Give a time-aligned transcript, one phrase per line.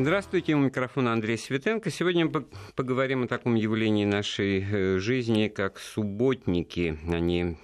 [0.00, 1.90] Здравствуйте, у микрофона Андрей Светенко.
[1.90, 6.96] Сегодня мы поговорим о таком явлении нашей э, жизни, как субботники.
[7.12, 7.56] Они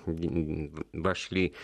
[0.93, 1.55] вошли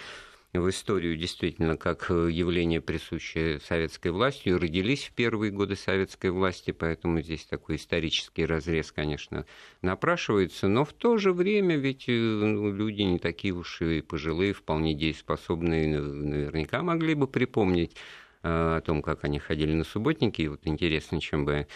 [0.52, 7.20] в историю действительно как явление, присущее советской власти, родились в первые годы советской власти, поэтому
[7.20, 9.46] здесь такой исторический разрез, конечно,
[9.82, 14.52] напрашивается, но в то же время ведь э, ну, люди не такие уж и пожилые,
[14.52, 20.42] вполне дееспособные, наверняка могли бы припомнить Э, о том, как они ходили на субботники.
[20.42, 21.66] И вот интересно, чем бы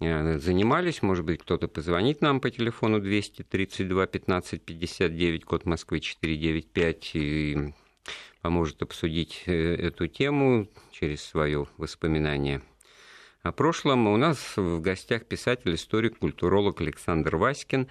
[0.00, 1.02] э, занимались.
[1.02, 7.74] Может быть, кто-то позвонит нам по телефону 232 15 59, код Москвы 495, и
[8.40, 12.62] поможет обсудить э, эту тему через свое воспоминание.
[13.42, 17.88] О прошлом у нас в гостях писатель, историк, культуролог Александр Васькин.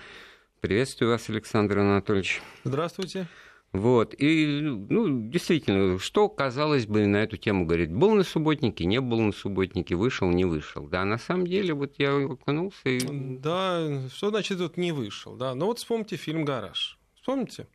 [0.61, 2.41] Приветствую вас, Александр Анатольевич.
[2.63, 3.27] Здравствуйте.
[3.73, 4.13] Вот.
[4.17, 7.91] И, ну, действительно, что, казалось бы, на эту тему говорить?
[7.91, 10.87] Был на субботнике, не был на субботнике, вышел, не вышел.
[10.87, 12.99] Да, на самом деле, вот я окунулся и...
[12.99, 15.35] Да, что значит вот не вышел?
[15.35, 16.99] Да, ну вот вспомните фильм «Гараж».
[17.15, 17.67] Вспомните?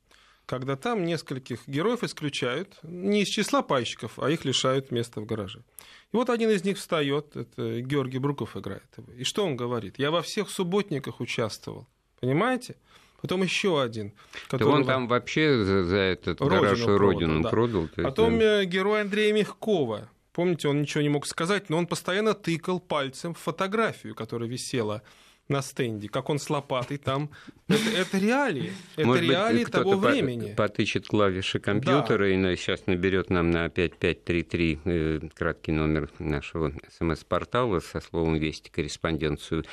[0.45, 5.65] Когда там нескольких героев исключают, не из числа пайщиков, а их лишают места в гараже.
[6.13, 8.87] И вот один из них встает, это Георгий Бруков играет.
[9.17, 9.99] И что он говорит?
[9.99, 11.89] Я во всех субботниках участвовал.
[12.21, 12.77] Понимаете?
[13.21, 14.13] Потом еще один.
[14.49, 14.69] Который...
[14.69, 17.51] Да он там вообще за, за этот родину гараж продал, родину да.
[17.51, 17.89] продал.
[17.97, 18.63] Потом да.
[18.63, 20.09] Э, герой Андрея Мягкова.
[20.33, 25.03] Помните, он ничего не мог сказать, но он постоянно тыкал пальцем в фотографию, которая висела
[25.49, 27.31] на стенде, как он с лопатой там.
[27.69, 28.73] Это, это реалии.
[28.97, 30.55] Это Может реалии быть, того времени.
[30.55, 32.53] Потычет клавиши компьютера да.
[32.53, 39.65] и сейчас наберет нам на 5533 э, краткий номер нашего смс-портала со словом «Вести» корреспонденцию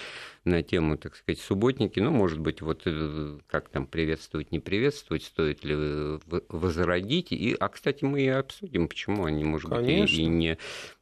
[0.46, 2.00] на тему, так сказать, субботники.
[2.00, 6.20] Ну, может быть, вот э, как там приветствовать, не приветствовать, стоит ли
[6.50, 7.32] возродить.
[7.32, 10.04] И, а, кстати, мы и обсудим, почему они, может Конечно.
[10.04, 10.58] быть, и, и не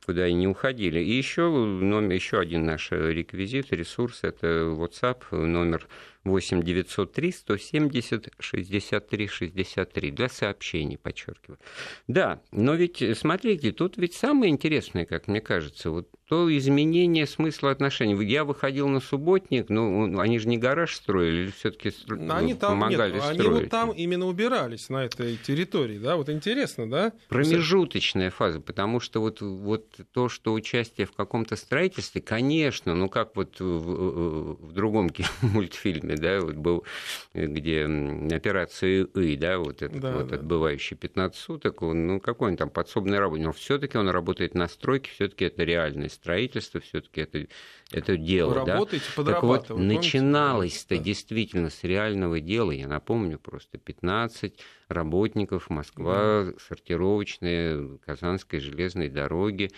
[0.05, 0.99] куда и не уходили.
[0.99, 9.27] И еще номер, еще один наш реквизит, ресурс, это WhatsApp, номер 8 903 170 63
[9.27, 11.59] 63 для сообщений, подчеркиваю.
[12.07, 17.71] Да, но ведь, смотрите, тут ведь самое интересное, как мне кажется, вот то изменение смысла
[17.71, 18.15] отношений.
[18.23, 21.91] Я выходил на субботник, ну, они же не гараж строили, или все-таки
[22.29, 23.39] они там, помогали нет, строить?
[23.41, 27.11] Они вот там именно убирались на этой территории, да, вот интересно, да?
[27.27, 33.35] Промежуточная фаза, потому что вот, вот то, что участие в каком-то строительстве, конечно, ну, как
[33.35, 35.09] вот в, в другом
[35.41, 36.85] мультфильме, да, вот был,
[37.33, 37.85] где
[38.31, 40.35] операция И, да, вот этот да, вот да.
[40.35, 44.55] отбывающий 15 суток, он, ну, какой он там подсобный работник, но все таки он работает
[44.55, 47.47] на стройке, все таки это реальность строительство все-таки это,
[47.91, 48.59] это дело.
[48.59, 48.85] Вы да?
[49.23, 51.03] Так вот, начиналось-то да.
[51.03, 52.71] действительно с реального дела.
[52.71, 56.53] Я напомню, просто 15 работников Москва, да.
[56.67, 59.71] сортировочные Казанской железной дороги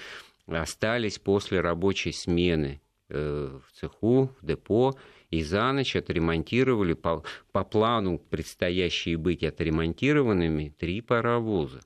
[0.47, 4.95] остались после рабочей смены э, в цеху, в депо,
[5.33, 11.81] и за ночь отремонтировали по, по плану предстоящие быть отремонтированными три паровоза.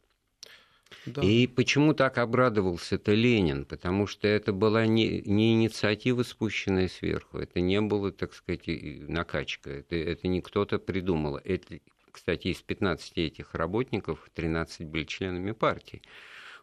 [1.05, 1.21] Да.
[1.21, 3.65] И почему так обрадовался-то Ленин?
[3.65, 9.69] Потому что это была не, не инициатива, спущенная сверху, это не было, так сказать, накачка,
[9.69, 11.37] это, это не кто-то придумал.
[11.37, 11.79] Это,
[12.11, 16.01] кстати, из 15 этих работников 13 были членами партии.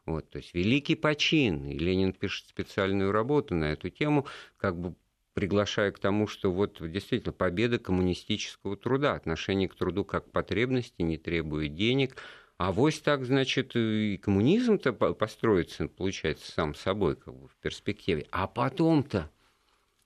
[0.05, 1.65] Вот, то есть великий почин.
[1.65, 4.27] И Ленин пишет специальную работу на эту тему,
[4.59, 4.95] как бы
[5.35, 11.19] приглашая к тому, что вот действительно победа коммунистического труда, отношение к труду как потребности, не
[11.19, 12.17] требует денег,
[12.57, 18.27] а вось так, значит, и коммунизм-то построится, получается, сам собой, как бы в перспективе.
[18.31, 19.29] А потом-то,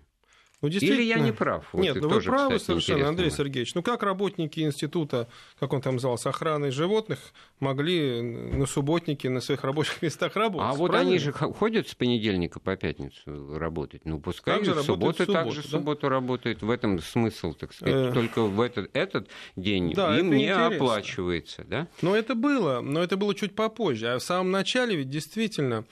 [0.61, 1.69] Ну, Или я не прав?
[1.73, 3.77] Вот Нет, ну вы правы кстати, совершенно, Андрей Сергеевич.
[3.77, 5.29] Ну как работники института,
[5.61, 7.21] как он там назывался, охраны животных,
[7.61, 10.69] могли на субботнике на своих рабочих местах работать?
[10.69, 14.05] А вот они же ходят с понедельника по пятницу работать.
[14.05, 15.69] Ну пускай в субботу также да?
[15.69, 16.63] субботу работает.
[16.63, 18.11] В этом смысл, так сказать.
[18.11, 18.13] Э...
[18.13, 20.67] Только в этот, этот день да, им не интересно.
[20.67, 21.65] оплачивается.
[21.69, 21.87] Да?
[22.03, 24.09] Но это было, но это было чуть попозже.
[24.09, 25.85] А в самом начале ведь действительно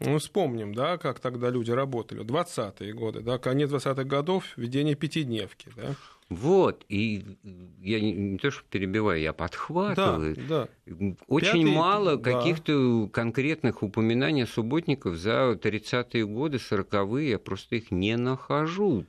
[0.00, 2.22] ну, вспомним, да, как тогда люди работали.
[2.22, 5.94] 20-е годы, да, конец 20-х годов, введение пятидневки, да.
[6.28, 7.24] Вот, и
[7.80, 10.36] я не, не то, что перебиваю, я подхватываю.
[10.36, 11.14] Да, да.
[11.26, 12.32] Очень Пятый, мало да.
[12.32, 19.04] каких-то конкретных упоминаний субботников за 30-е годы, 40-е, я просто их не нахожу.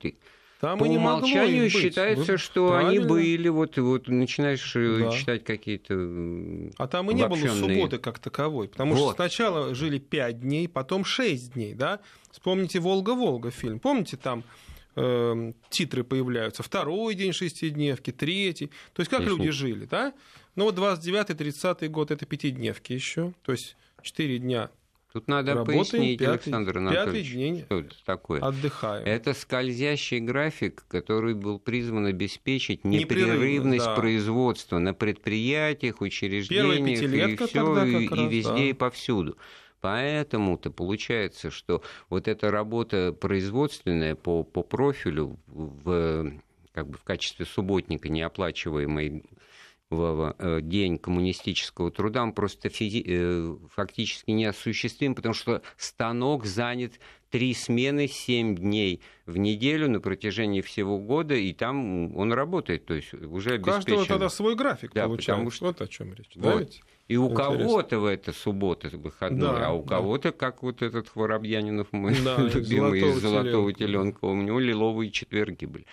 [0.60, 1.72] Там По умолчанию быть.
[1.72, 2.90] считается, Вы что правильно.
[2.90, 5.10] они были, вот, вот начинаешь э, да.
[5.10, 5.94] читать какие-то
[6.76, 9.14] А там и не было субботы как таковой, потому вот.
[9.14, 12.00] что сначала жили 5 дней, потом 6 дней, да?
[12.30, 14.44] Вспомните «Волга-Волга» фильм, помните там
[14.96, 16.62] э, титры появляются.
[16.62, 18.66] Второй день шестидневки, третий.
[18.92, 19.38] То есть как Конечно.
[19.38, 20.12] люди жили, да?
[20.56, 23.32] Ну вот 29-30 год это пятидневки еще.
[23.44, 24.70] То есть четыре дня
[25.12, 28.40] Тут надо Работаем пояснить, пятый, Александр Анатольевич, день что это такое.
[28.40, 29.04] Отдыхаем.
[29.04, 33.96] Это скользящий график, который был призван обеспечить непрерывность да.
[33.96, 38.64] производства на предприятиях, учреждениях и, все, и, раз, и везде да.
[38.64, 39.36] и повсюду.
[39.80, 46.32] Поэтому-то получается, что вот эта работа производственная по, по профилю в,
[46.72, 49.24] как бы в качестве субботника неоплачиваемой
[49.90, 57.00] в э, день коммунистического труда, он просто физи- э, фактически неосуществим, потому что станок занят
[57.30, 62.94] три смены, семь дней в неделю на протяжении всего года, и там он работает, то
[62.94, 63.70] есть уже обеспечен.
[63.70, 65.32] У каждого тогда свой график да, получается.
[65.32, 65.66] Потому что...
[65.66, 66.30] Вот о чем речь.
[66.36, 66.60] Вот.
[66.60, 66.66] Да,
[67.08, 70.36] И у кого-то в это суббота выходной, да, а у кого-то, да.
[70.36, 75.86] как вот этот Воробьянинов, мой да, любимый из «Золотого теленка», у него лиловые четверги были.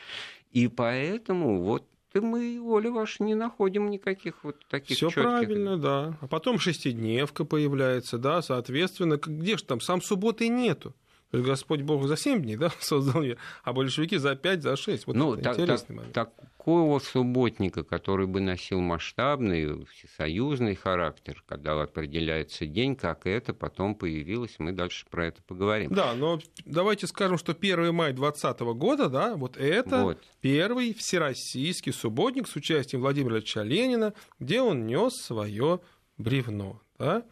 [0.52, 1.84] И поэтому вот
[2.14, 6.18] и мы, Оля ваша, не находим никаких вот таких Все правильно, да.
[6.22, 10.96] А потом шестидневка появляется, да, соответственно, где же там, сам субботы нету.
[11.32, 15.08] Господь Бог за 7 дней да, создал мир, а большевики за 5, за 6.
[15.08, 16.14] Вот ну, так, интересный так, момент.
[16.14, 24.56] Такого субботника, который бы носил масштабный, всесоюзный характер, когда определяется день, как это потом появилось,
[24.60, 25.92] мы дальше про это поговорим.
[25.94, 30.24] Да, но давайте скажем, что 1 мая 2020 года, да, вот это вот.
[30.42, 35.82] первый всероссийский субботник с участием Владимира Ильича Ленина, где он нес свое
[36.18, 36.82] бревно.
[36.98, 37.24] Да?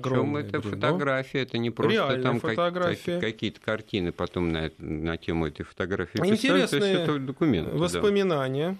[0.00, 0.70] Причем это бревно.
[0.70, 3.20] фотография, это не просто Реальная там фотография.
[3.20, 8.76] какие-то картины потом на, на тему этой фотографии Интересные это документы, воспоминания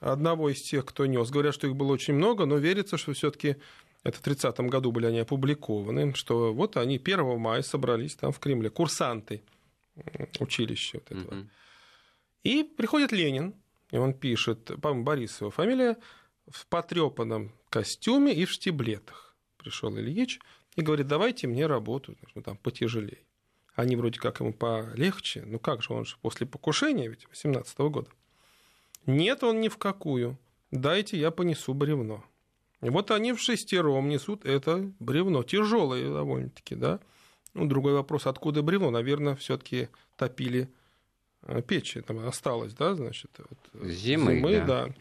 [0.00, 0.12] да.
[0.12, 1.30] одного из тех, кто нес.
[1.30, 3.56] Говорят, что их было очень много, но верится, что все-таки
[4.02, 8.38] это в 30-м году были они опубликованы, что вот они 1 мая собрались там в
[8.38, 9.42] Кремле, курсанты
[10.38, 11.40] училища вот этого.
[11.40, 11.48] Угу.
[12.44, 13.54] И приходит Ленин,
[13.90, 15.98] и он пишет, по-моему, Борисова фамилия,
[16.48, 19.29] в потрепанном костюме и в штиблетах
[19.60, 20.40] пришел Ильич
[20.76, 23.18] и говорит, давайте мне работу, ну, там, потяжелее.
[23.74, 27.90] Они вроде как ему полегче, ну как же, он же после покушения ведь 18 -го
[27.90, 28.10] года.
[29.06, 30.38] Нет, он ни в какую.
[30.70, 32.24] Дайте, я понесу бревно.
[32.82, 37.00] И вот они в шестером несут это бревно, тяжелое довольно-таки, да.
[37.54, 38.90] Ну, другой вопрос, откуда бревно?
[38.90, 40.68] Наверное, все-таки топили
[41.42, 44.86] э, печи, там осталось, да, значит, вот, зимы, зимы да.
[44.86, 44.94] да.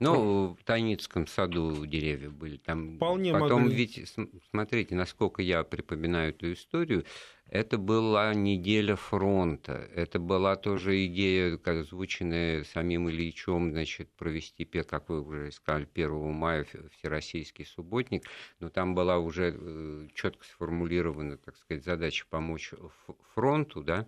[0.00, 2.56] Ну, в Тайницком саду деревья были.
[2.56, 3.76] Там Вполне Потом, могли.
[3.76, 4.14] ведь,
[4.50, 7.04] смотрите, насколько я припоминаю эту историю,
[7.46, 9.88] это была неделя фронта.
[9.94, 16.32] Это была тоже идея, как озвученная самим Ильичом, значит, провести, как вы уже сказали, 1
[16.32, 18.24] мая всероссийский субботник.
[18.60, 22.72] Но там была уже э, четко сформулирована, так сказать, задача помочь
[23.34, 24.06] фронту, да.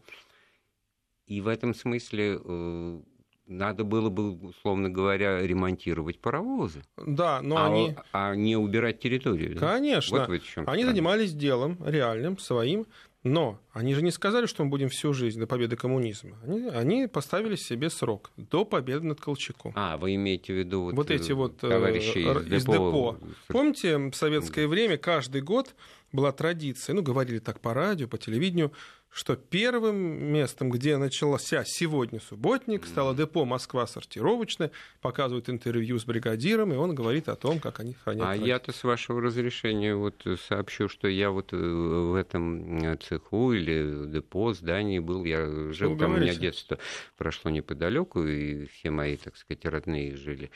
[1.27, 3.01] И в этом смысле э,
[3.51, 6.83] надо было бы, условно говоря, ремонтировать паровозы.
[6.97, 7.97] Да, но а, они...
[8.13, 9.59] А не убирать территорию.
[9.59, 10.27] Конечно.
[10.27, 12.87] Вот чем они занимались делом реальным, своим,
[13.23, 16.39] но они же не сказали, что мы будем всю жизнь до победы коммунизма.
[16.43, 19.73] Они, они поставили себе срок до победы над Колчаком.
[19.75, 22.73] А, вы имеете в виду вот, вот эти вот э, товарищи из, из депо.
[22.73, 23.19] депо.
[23.49, 25.75] Помните, в советское время каждый год
[26.13, 28.73] была традиция, ну, говорили так по радио, по телевидению,
[29.11, 29.97] что первым
[30.33, 34.71] местом, где начался сегодня субботник, стало депо «Москва сортировочная»,
[35.01, 38.27] показывают интервью с бригадиром, и он говорит о том, как они хранят.
[38.27, 44.07] А я-то, с вашего разрешения, вот сообщу, что я вот э, в этом цеху или
[44.07, 46.17] депо, здании был, я жил, там говорите?
[46.17, 46.79] у меня детство
[47.17, 50.51] прошло неподалеку, и все мои, так сказать, родные жили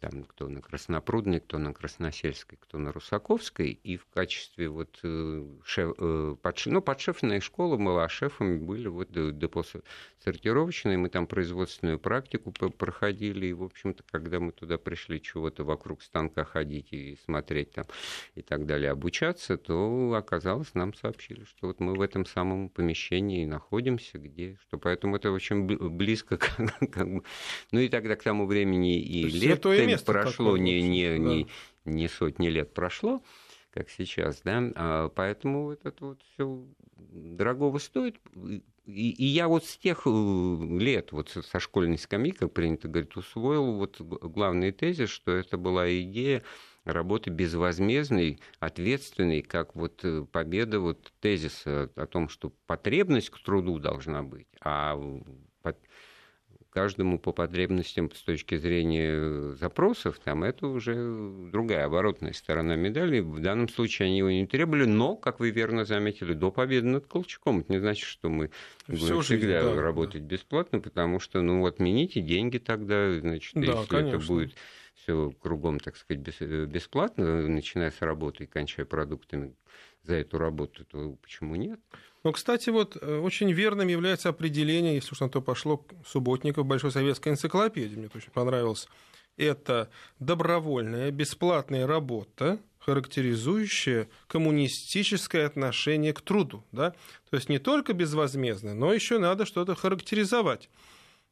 [0.00, 5.46] там, кто на Краснопрудной, кто на Красносельской, кто на Русаковской, и в качестве вот э,
[5.64, 9.62] шеф, э, подшеф, ну, подшефная школа была, а шефами были вот депо
[10.24, 16.02] сортировочные, мы там производственную практику проходили, и, в общем-то, когда мы туда пришли чего-то вокруг
[16.02, 17.84] станка ходить и смотреть там
[18.34, 23.44] и так далее, обучаться, то оказалось, нам сообщили, что вот мы в этом самом помещении
[23.44, 26.56] находимся, где, что поэтому это очень близко, как,
[26.92, 27.22] как бы,
[27.70, 31.48] ну и тогда к тому времени и лет место прошло, не, не, не,
[31.84, 33.22] не сотни лет прошло,
[33.70, 36.64] как сейчас, да, а поэтому это вот все
[36.96, 38.16] дорогого стоит.
[38.86, 40.10] И, и я вот с тех э,
[40.78, 45.90] лет, вот со школьной скамьи, как принято говорить, усвоил вот главный тезис, что это была
[46.02, 46.42] идея
[46.84, 53.78] работы безвозмездной, ответственной, как вот э, победа вот тезиса о том, что потребность к труду
[53.78, 55.00] должна быть, а
[56.74, 60.94] каждому по потребностям с точки зрения запросов, там это уже
[61.52, 63.20] другая оборотная сторона медали.
[63.20, 67.06] В данном случае они его не требовали, но, как вы верно заметили, до победы над
[67.06, 67.60] Колчаком.
[67.60, 68.50] Это не значит, что мы
[68.88, 70.34] Всю будем всегда да, работать да.
[70.34, 74.16] бесплатно, потому что, ну, отмените деньги тогда, значит, да, если конечно.
[74.16, 74.54] это будет
[74.94, 76.22] все кругом, так сказать,
[76.68, 79.54] бесплатно, начиная с работы и кончая продуктами
[80.02, 81.78] за эту работу, то почему нет?
[82.24, 86.90] Ну, кстати, вот э, очень верным является определение, если уж на то пошло, субботников Большой
[86.90, 88.88] советской энциклопедии, мне очень понравилось.
[89.36, 89.90] Это
[90.20, 96.64] добровольная, бесплатная работа, характеризующая коммунистическое отношение к труду.
[96.72, 96.92] Да?
[97.28, 100.70] То есть не только безвозмездное, но еще надо что-то характеризовать.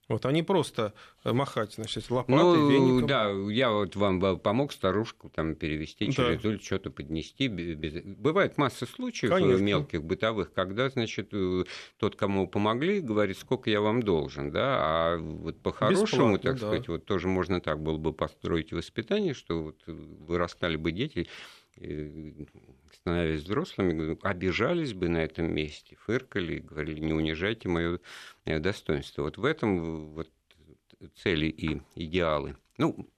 [0.09, 0.95] Вот они просто
[1.25, 3.07] э, махать, значит, лопатой, ну, веником.
[3.07, 6.13] Да, я вот вам помог старушку там перевести да.
[6.13, 7.47] через улицу, что-то поднести.
[7.47, 8.03] Без...
[8.05, 9.63] Бывает масса случаев э, Конечно.
[9.63, 11.65] мелких, бытовых, когда, значит, э,
[11.99, 16.59] тот, кому помогли, говорит, сколько я вам должен, да, а вот по-хорошему, так да.
[16.59, 21.29] сказать, вот тоже можно так было бы построить воспитание, что вот вырастали бы дети,
[22.93, 28.01] становясь взрослыми, обижались бы на этом месте, фыркали, говорили, не унижайте мое
[28.45, 29.23] достоинство.
[29.23, 30.31] Вот в этом вот
[31.17, 32.57] цели и идеалы.
[32.79, 33.09] Ну,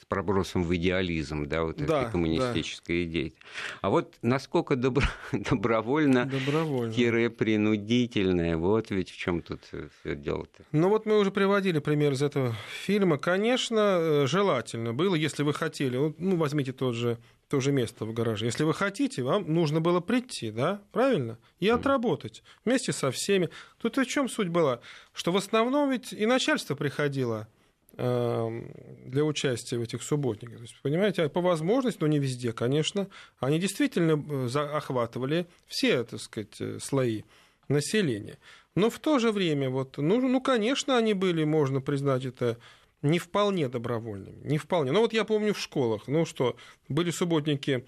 [0.00, 3.10] с пробросом в идеализм, да, вот да, этой коммунистической да.
[3.10, 3.34] идеи.
[3.82, 6.92] А вот насколько добро, добровольно, добровольно.
[7.28, 10.64] принудительное, вот ведь в чем тут все дело-то.
[10.72, 13.18] Ну вот мы уже приводили пример из этого фильма.
[13.18, 17.18] Конечно, э, желательно было, если вы хотели, ну возьмите тот же
[17.50, 18.46] то же место в гараже.
[18.46, 23.50] Если вы хотите, вам нужно было прийти, да, правильно, и отработать вместе со всеми.
[23.82, 24.80] Тут в чем суть была,
[25.12, 27.48] что в основном ведь и начальство приходило
[27.96, 28.72] эм,
[29.04, 30.58] для участия в этих субботниках.
[30.58, 33.08] То есть, понимаете, по возможности, но не везде, конечно,
[33.40, 37.24] они действительно э, охватывали все, так сказать, э, слои
[37.66, 38.38] населения.
[38.76, 42.58] Но в то же время, вот, ну, ну, конечно, они были, можно признать это
[43.02, 44.92] не вполне добровольными, не вполне.
[44.92, 46.56] Но вот я помню в школах, ну что,
[46.88, 47.86] были субботники,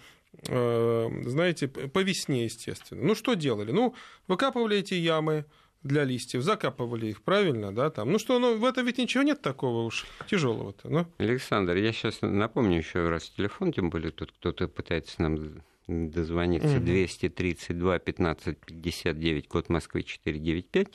[0.49, 3.02] э, знаете, по весне, естественно.
[3.02, 3.73] Ну что делали?
[3.73, 3.95] Ну,
[4.28, 5.45] выкапывали эти ямы
[5.83, 8.12] для листьев, закапывали их, правильно, да, там.
[8.12, 11.07] Ну что, ну в этом ведь ничего нет такого уж тяжелого-то, ну.
[11.19, 16.85] Александр, я сейчас напомню еще раз телефон, тем более тут кто-то пытается нам дозвониться угу.
[16.85, 20.88] 232 15 59, код Москвы 495.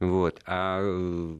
[0.00, 0.40] Вот.
[0.44, 1.38] А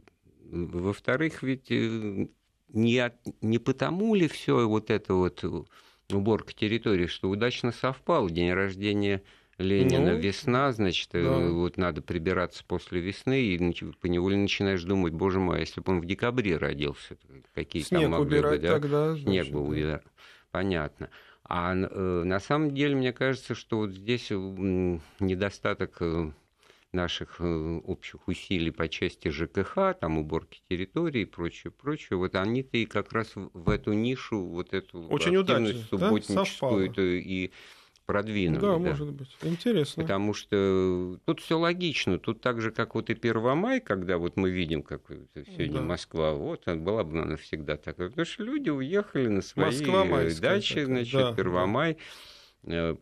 [0.51, 2.29] во-вторых, ведь э,
[2.69, 5.45] не, не потому ли все вот это вот
[6.11, 9.23] уборка территории, что удачно совпал день рождения
[9.59, 11.51] Ленина, ну, весна, значит, э, да.
[11.51, 13.59] вот надо прибираться после весны, и
[14.01, 17.19] поневоле начинаешь думать, боже мой, а если бы он в декабре родился,
[17.55, 18.73] какие Снег там могли быть, да?
[18.73, 20.03] Тогда, значит, Снег бы убирать.
[20.51, 21.11] Понятно.
[21.45, 26.31] А э, на самом деле, мне кажется, что вот здесь недостаток э,
[26.93, 32.77] наших э, общих усилий по части ЖКХ, там уборки территории и прочее, прочее, вот они-то
[32.77, 37.03] и как раз в эту нишу, вот эту Очень активность удачно, субботническую да?
[37.03, 37.51] и
[38.07, 38.61] продвинули.
[38.61, 39.29] Да, да, может быть.
[39.43, 40.03] Интересно.
[40.03, 42.19] Потому что тут все логично.
[42.19, 45.03] Тут так же, как вот и Первомай, когда вот мы видим, как
[45.35, 45.83] сегодня да.
[45.83, 48.09] Москва, вот была бы она всегда такая.
[48.09, 50.05] Потому что люди уехали на свои Москва,
[50.41, 51.95] дачи, значит, да, Первомай.
[51.95, 52.40] Да Э,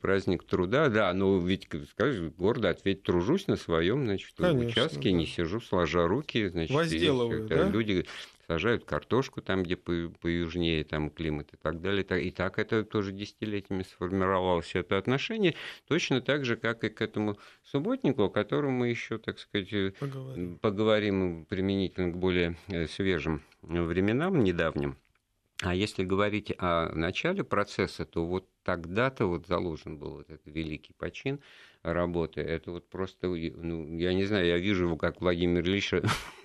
[0.01, 5.17] праздник труда, да, но ведь, скажешь, гордо ответь, тружусь на своем, значит, Конечно, участке, да.
[5.17, 7.69] не сижу сложа руки, значит, Возделываю, и, да?
[7.69, 8.07] люди
[8.49, 12.05] сажают картошку там, где по, поюжнее там климат и так далее.
[12.23, 15.55] И так это тоже десятилетиями сформировалось это отношение,
[15.87, 19.93] точно так же, как и к этому субботнику, о котором мы еще, так сказать, э,
[20.01, 24.97] поговорим, поговорим применительно к более э, свежим временам, недавним.
[25.63, 30.93] А если говорить о начале процесса, то вот тогда-то вот заложен был вот этот великий
[30.93, 31.41] почин
[31.83, 32.43] работы.
[32.43, 35.95] Это вот просто, ну, я не знаю, я вижу его, как Владимир Ильич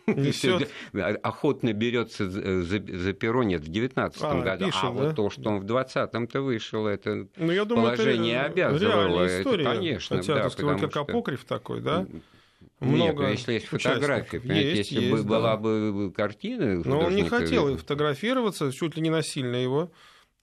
[1.22, 4.66] охотно берется за, за перо, нет, в 19 а, году.
[4.66, 4.90] Пишем, а да?
[4.90, 9.28] вот то, что он в 20-м-то вышел, это ну, я думаю, положение это обязывало.
[9.28, 11.02] История, это, конечно, хотя, да, потому как что...
[11.02, 12.08] апокриф такой, да?
[12.84, 15.24] Много Нет, если есть фотографии, есть, если есть, бы да.
[15.24, 16.82] была бы картина...
[16.84, 19.92] Но он не хотел фотографироваться, чуть ли не насильно его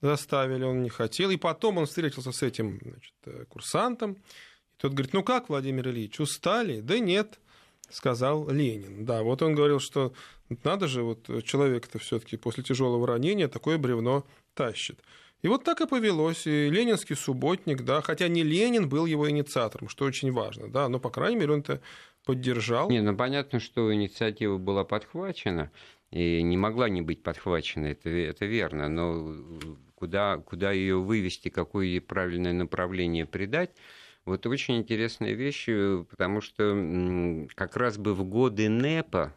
[0.00, 1.30] заставили, он не хотел.
[1.30, 4.12] И потом он встретился с этим значит, э, курсантом.
[4.12, 6.80] И тот говорит, ну как, Владимир Ильич, устали?
[6.80, 7.38] Да нет,
[7.90, 9.04] сказал Ленин.
[9.04, 10.12] Да, вот он говорил, что
[10.64, 15.00] надо же, вот человек-то все таки после тяжелого ранения такое бревно тащит.
[15.42, 16.46] И вот так и повелось.
[16.46, 20.98] И ленинский субботник, да, хотя не Ленин был его инициатором, что очень важно, да, но,
[20.98, 21.80] по крайней мере, он это
[22.24, 22.90] поддержал.
[22.90, 25.70] Не, ну понятно, что инициатива была подхвачена,
[26.10, 29.34] и не могла не быть подхвачена, это, это верно, но
[29.94, 33.70] куда, куда ее вывести, какое правильное направление придать,
[34.24, 35.66] вот очень интересная вещь,
[36.10, 39.34] потому что как раз бы в годы НЭПа,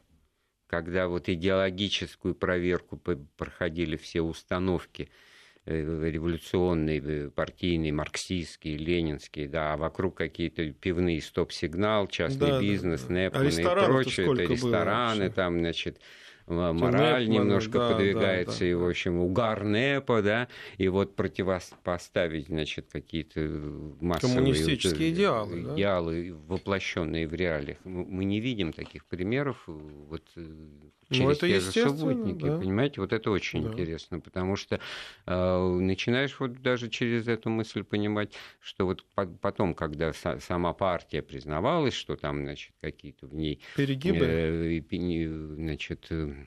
[0.68, 2.98] когда вот идеологическую проверку
[3.38, 5.33] проходили все установки Э,
[5.66, 13.30] революционные, э, партийные, марксистские, ленинские, да, а вокруг какие-то пивные стоп-сигнал, частный да, бизнес, да,
[13.30, 13.40] да.
[13.40, 16.00] а и прочее, это рестораны, там, значит,
[16.48, 20.48] мораль немножко да, подвигается, да, да, и, в общем, угар НЭПа, да,
[20.78, 23.40] и вот противопоставить, значит, какие-то
[24.02, 26.54] массовые коммунистические вот, идеалы, идеалы, да?
[26.54, 27.78] воплощенные в реалиях.
[27.84, 30.24] Мы не видим таких примеров вот
[31.10, 32.58] ну, через ну, это те же субботники, да.
[32.58, 33.70] понимаете, вот это очень да.
[33.70, 34.80] интересно, потому что
[35.26, 39.06] э, начинаешь вот даже через эту мысль понимать, что вот
[39.42, 46.08] потом, когда са- сама партия признавалась, что там, значит, какие-то в ней перегибы, э, значит
[46.10, 46.43] э,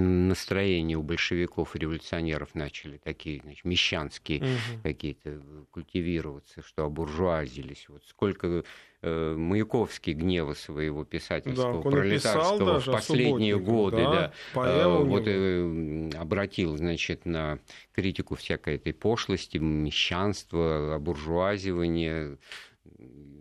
[0.00, 4.82] настроения у большевиков и революционеров начали такие значит, мещанские угу.
[4.82, 7.86] какие-то культивироваться, что обуржуазились.
[7.88, 8.64] Вот сколько
[9.02, 16.10] э, Маяковский гнева своего писательского, да, пролетарского в последние годы да, да, э, вот, э,
[16.18, 17.58] обратил значит, на
[17.92, 22.38] критику всякой этой пошлости, мещанства, обуржуазивания.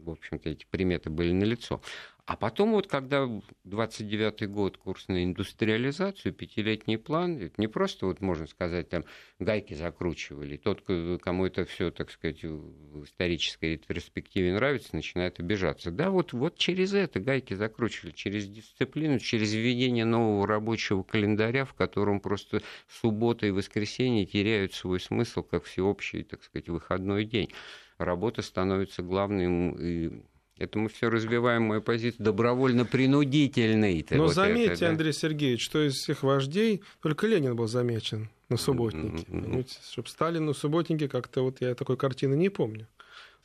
[0.05, 1.81] В общем-то, эти приметы были налицо.
[2.25, 3.29] А потом вот, когда
[3.65, 9.03] 29-й год, курс на индустриализацию, пятилетний план, это не просто, вот можно сказать, там
[9.39, 10.55] гайки закручивали.
[10.55, 10.83] Тот,
[11.21, 15.91] кому это все, так сказать, в исторической перспективе нравится, начинает обижаться.
[15.91, 21.73] Да, вот, вот через это гайки закручивали, через дисциплину, через введение нового рабочего календаря, в
[21.73, 27.49] котором просто суббота и воскресенье теряют свой смысл, как всеобщий, так сказать, выходной день.
[27.97, 30.23] Работа становится главным
[30.57, 34.05] это мы все развиваем мою позицию добровольно-принудительной.
[34.11, 34.89] Но вот заметьте, это, да?
[34.89, 39.25] Андрей Сергеевич, что из всех вождей только Ленин был замечен на субботнике.
[39.29, 39.67] Mm-hmm.
[39.91, 42.87] Чтобы Сталин на субботнике как-то вот я такой картины не помню.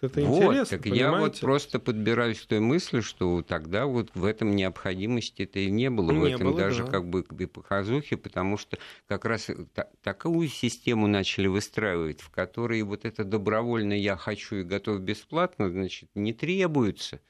[0.00, 4.24] Это вот, интересно, так я вот просто подбираюсь к той мысли, что тогда вот в
[4.24, 6.90] этом необходимости это и не было, не в этом было, даже да.
[6.90, 8.78] как бы показухи, потому что
[9.08, 14.62] как раз та- такую систему начали выстраивать, в которой вот это добровольно я хочу и
[14.62, 17.20] готов бесплатно, значит, не требуется.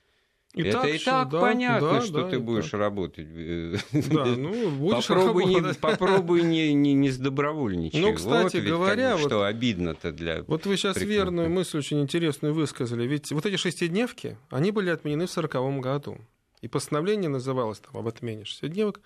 [0.55, 2.81] И это так и так да, понятно, да, что да, ты будешь так.
[2.81, 3.29] работать.
[3.93, 5.77] Да, ну, будешь попробуй работать.
[5.77, 8.01] Не, попробуй не, не, не сдобровольничай.
[8.01, 9.11] Ну, кстати вот, говоря...
[9.13, 10.43] Как вот, что обидно-то для...
[10.45, 11.17] Вот вы сейчас прекрасных.
[11.17, 13.07] верную мысль очень интересную высказали.
[13.07, 16.19] Ведь вот эти шестидневки, они были отменены в 1940 году.
[16.63, 19.01] И постановление называлось там об отмене шестидневок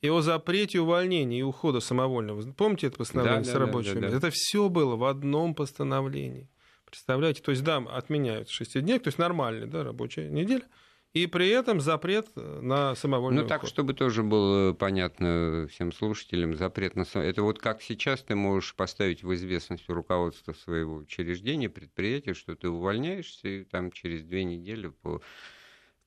[0.00, 2.50] и о запрете увольнения и ухода самовольного.
[2.52, 4.16] Помните это постановление да, с да, рабочего да, да, да.
[4.16, 6.48] Это все было в одном постановлении.
[6.90, 7.42] Представляете?
[7.42, 10.64] То есть, да, отменяют шестидневки, то есть нормальная да, рабочая неделя–
[11.14, 16.96] и при этом запрет на самовольный Ну, так, чтобы тоже было понятно всем слушателям, запрет
[16.96, 22.54] на Это вот как сейчас ты можешь поставить в известность руководство своего учреждения, предприятия, что
[22.54, 25.22] ты увольняешься, и там через две недели по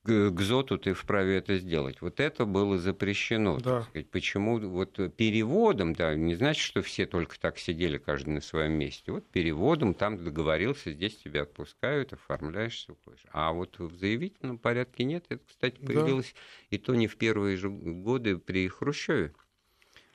[0.04, 2.00] к ЗОТу ты вправе это сделать.
[2.00, 3.58] Вот это было запрещено.
[3.58, 3.82] Да.
[3.82, 4.10] Сказать.
[4.10, 9.12] Почему вот переводом, да, не значит, что все только так сидели, каждый на своем месте.
[9.12, 13.24] Вот переводом там договорился, здесь тебя отпускают, оформляешься, уходишь.
[13.30, 15.24] А вот в заявительном порядке нет.
[15.28, 16.76] Это, кстати, появилось да.
[16.76, 19.32] и то не в первые же годы при Хрущеве.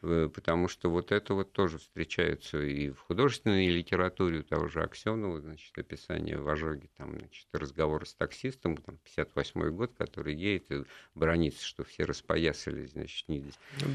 [0.04, 4.84] Э, потому что вот это вот тоже встречается и в художественной литературе у того же
[4.84, 10.72] Аксенова, значит, описание в ожоге, там, значит, разговор с таксистом, там, 58 год, который едет
[10.72, 10.84] и
[11.16, 13.44] бронится, что все распоясались, значит, не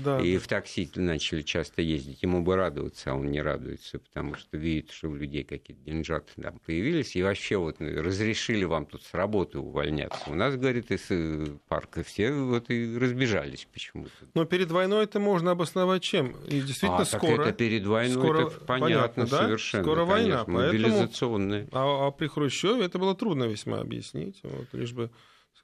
[0.05, 0.41] да, и да.
[0.41, 2.23] в такси начали часто ездить.
[2.23, 6.33] Ему бы радоваться, а он не радуется, потому что видит, что у людей какие-то деньжаты
[6.41, 10.31] там появились, и вообще вот разрешили вам тут с работы увольняться.
[10.31, 14.11] У нас, говорит, из э, парка все вот и разбежались почему-то.
[14.35, 16.37] Но перед войной это можно обосновать чем?
[16.47, 17.43] И действительно а, скоро.
[17.43, 19.39] это перед войной, скоро, это понятно, понятно да?
[19.45, 19.85] совершенно.
[19.85, 21.69] Скоро война, конечно, мобилизационная.
[21.73, 25.11] А, а при Хрущеве это было трудно весьма объяснить, вот, лишь бы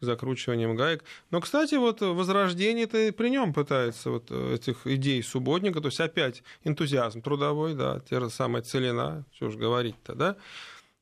[0.00, 1.04] с закручиванием гаек.
[1.30, 7.22] Но, кстати, вот возрождение-то при нем пытается вот этих идей субботника, то есть опять энтузиазм
[7.22, 10.36] трудовой, да, те же самые целина, что уж говорить-то, да.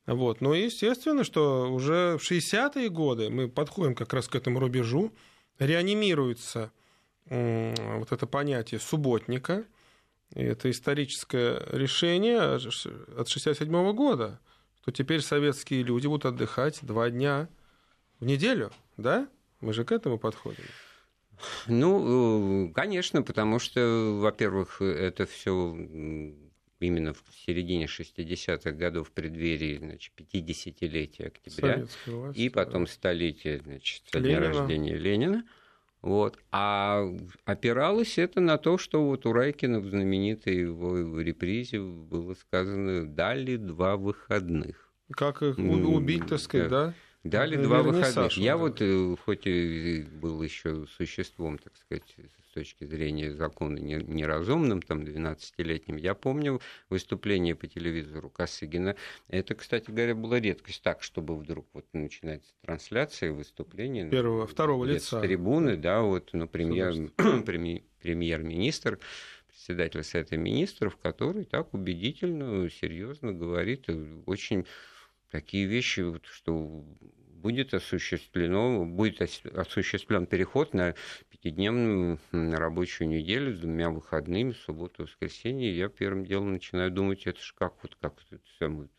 [0.07, 0.39] Вот.
[0.39, 5.11] Но естественно, что уже в 60-е годы мы подходим как раз к этому рубежу,
[5.59, 6.71] реанимируется
[7.29, 9.65] вот это понятие субботника.
[10.33, 14.39] Это историческое решение от 1967 года,
[14.81, 17.47] что теперь советские люди будут отдыхать два дня
[18.19, 19.29] в неделю, да?
[19.61, 20.65] Мы же к этому подходим.
[21.67, 25.75] Ну, конечно, потому что, во-первых, это все
[26.79, 32.91] именно в середине 60-х годов в преддверии значит, 50-летия октября власти, и потом да.
[32.91, 35.43] столетия значит, со дня рождения Ленина.
[36.07, 36.39] Вот.
[36.53, 37.03] А
[37.43, 43.57] опиралось это на то, что вот у Райкина в знаменитой его репризе было сказано «дали
[43.57, 44.89] два выходных».
[45.11, 46.93] Как их убить, так сказать, да?
[47.29, 48.37] Дали два выходных.
[48.37, 52.15] Я вот, э, хоть и был еще существом, так сказать,
[52.49, 56.59] с точки зрения закона неразумным, там, 12-летним, я помню
[56.89, 58.95] выступление по телевизору Косыгина.
[59.27, 64.09] Это, кстати говоря, была редкость так, чтобы вдруг вот начинается трансляция выступления.
[64.09, 65.19] Первого, второго лица.
[65.19, 67.11] С трибуны, да, вот, например,
[68.01, 68.99] премьер-министр
[69.47, 73.85] председатель Совета Министров, который так убедительно, серьезно говорит,
[74.25, 74.65] очень
[75.31, 76.85] такие вещи, что
[77.37, 80.95] будет осуществлено, будет осуществлен переход на
[81.29, 85.75] пятидневную рабочую неделю с двумя выходными, субботу, воскресенье.
[85.75, 88.89] Я первым делом начинаю думать, это же как вот как это самое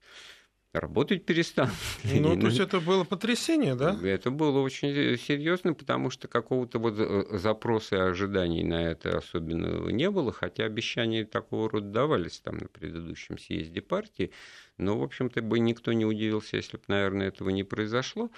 [0.72, 1.74] работать перестанут.
[2.04, 3.98] Ну, то есть это было потрясение, да?
[4.02, 9.88] Это было очень серьезно, потому что какого-то вот э, запроса и ожиданий на это особенно
[9.90, 14.30] не было, хотя обещания такого рода давались там на предыдущем съезде партии.
[14.78, 18.30] Но, в общем-то, бы никто не удивился, если бы, наверное, этого не произошло.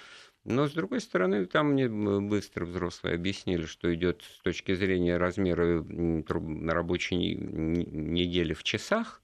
[0.43, 5.85] Но, с другой стороны, там мне быстро взрослые объяснили, что идет с точки зрения размера
[6.73, 9.21] рабочей недели в часах,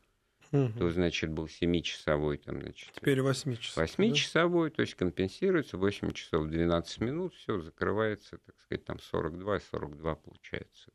[0.52, 0.72] угу.
[0.78, 2.38] то, значит, был 7-часовой.
[2.38, 3.88] Там, значит, Теперь 8-часовой.
[3.88, 4.76] 8-часовой, да?
[4.76, 10.92] то есть компенсируется 8 часов 12 минут, все закрывается, так сказать, там 42 42 получается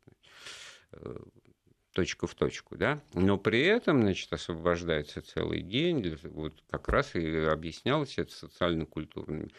[1.92, 7.36] точку в точку, да, но при этом, значит, освобождается целый день, вот как раз и
[7.36, 9.50] объяснялось это социально-культурными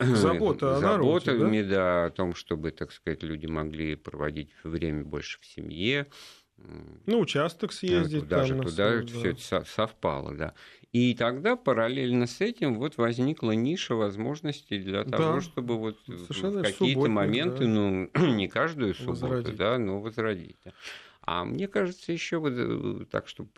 [0.00, 1.74] Забота о заботами, народе, да?
[1.74, 6.08] да, о том, чтобы, так сказать, люди могли проводить время больше в семье,
[7.06, 8.28] ну, участок съездить.
[8.28, 9.06] Даже туда да.
[9.06, 10.54] все это совпало, да.
[10.92, 15.18] И тогда параллельно с этим вот возникла ниша возможностей для да.
[15.18, 17.66] того, чтобы вот Совершенно в какие-то моменты, да.
[17.66, 19.56] ну, не каждую субботу, возродить.
[19.56, 20.60] да, но возродить.
[21.26, 23.50] А мне кажется, еще вот э, так, чтобы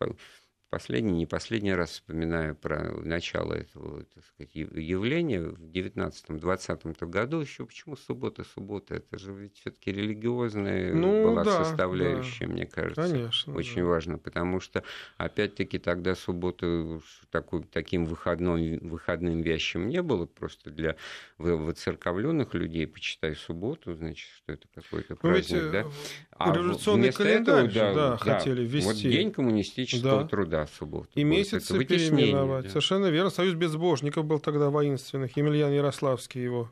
[0.71, 7.67] последний, не последний раз вспоминаю про начало этого так сказать, явления в 19-20 году еще
[7.67, 12.53] почему суббота, суббота, это же ведь все-таки религиозная ну, была да, составляющая, да.
[12.53, 13.89] мне кажется, Конечно, очень да.
[13.89, 14.83] важно, потому что
[15.19, 17.01] опять-таки тогда суббота
[17.31, 20.97] такой, таким выходным, выходным вещим не было, просто для
[21.39, 25.81] выцерковленных людей, почитай субботу, значит, что это какой-то ну, праздник, ведь, да?
[25.81, 25.85] Э,
[26.33, 28.87] а революционный календарь этого, да, да, да, хотели ввести.
[28.87, 30.29] Вот день коммунистического да.
[30.29, 31.09] труда да, субботу.
[31.15, 32.65] И месяцы переименовать.
[32.65, 32.71] Да.
[32.71, 33.31] Совершенно верно.
[33.31, 35.37] Союз безбожников был тогда воинственных.
[35.37, 36.71] Емельян Ярославский его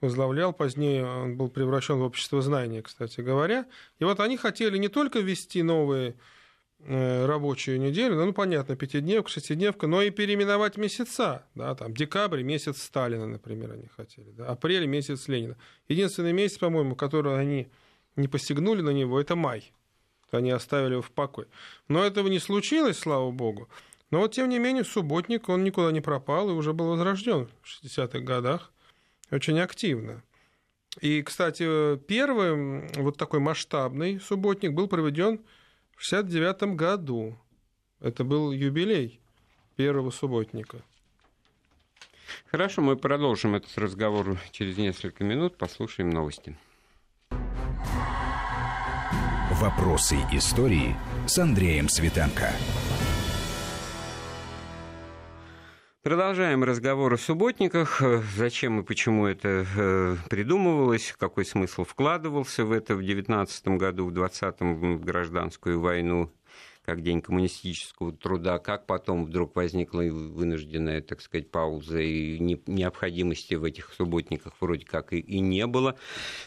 [0.00, 0.52] возглавлял.
[0.52, 3.66] Позднее он был превращен в общество знания, кстати говоря.
[3.98, 6.16] И вот они хотели не только ввести новые
[6.80, 12.82] э, рабочую неделю, ну, понятно, пятидневка, шестидневка, но и переименовать месяца, да, там, декабрь, месяц
[12.82, 15.56] Сталина, например, они хотели, да, апрель, месяц Ленина.
[15.88, 17.68] Единственный месяц, по-моему, который они
[18.16, 19.72] не постигнули на него, это май
[20.36, 21.48] они оставили его в покое.
[21.88, 23.68] Но этого не случилось, слава богу.
[24.10, 27.84] Но вот, тем не менее, субботник, он никуда не пропал и уже был возрожден в
[27.84, 28.72] 60-х годах
[29.30, 30.22] очень активно.
[31.00, 35.40] И, кстати, первый вот такой масштабный субботник был проведен
[35.96, 37.36] в 69 году.
[38.00, 39.20] Это был юбилей
[39.76, 40.82] первого субботника.
[42.46, 46.56] Хорошо, мы продолжим этот разговор через несколько минут, послушаем новости.
[49.64, 50.94] Вопросы истории
[51.26, 52.50] с Андреем Светенко.
[56.02, 58.02] Продолжаем разговор о субботниках.
[58.36, 64.12] Зачем и почему это э, придумывалось, какой смысл вкладывался в это в 19 году, в
[64.12, 66.30] 20-м в гражданскую войну
[66.84, 73.64] как День коммунистического труда, как потом вдруг возникла вынужденная, так сказать, пауза, и необходимости в
[73.64, 75.96] этих субботниках вроде как и, и не было.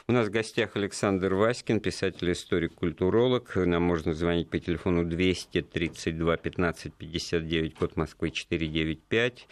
[0.07, 3.55] У нас в гостях Александр Васькин, писатель, историк, культуролог.
[3.55, 9.47] Нам можно звонить по телефону 232 15 59, код Москвы 495.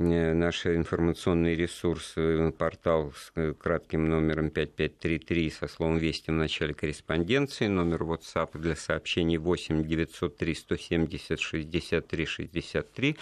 [0.00, 6.34] Э, наш информационный ресурс, э, портал с э, кратким номером 5533 со словом «Вести» в
[6.34, 13.16] начале корреспонденции, номер WhatsApp для сообщений 8 903 170 63 63.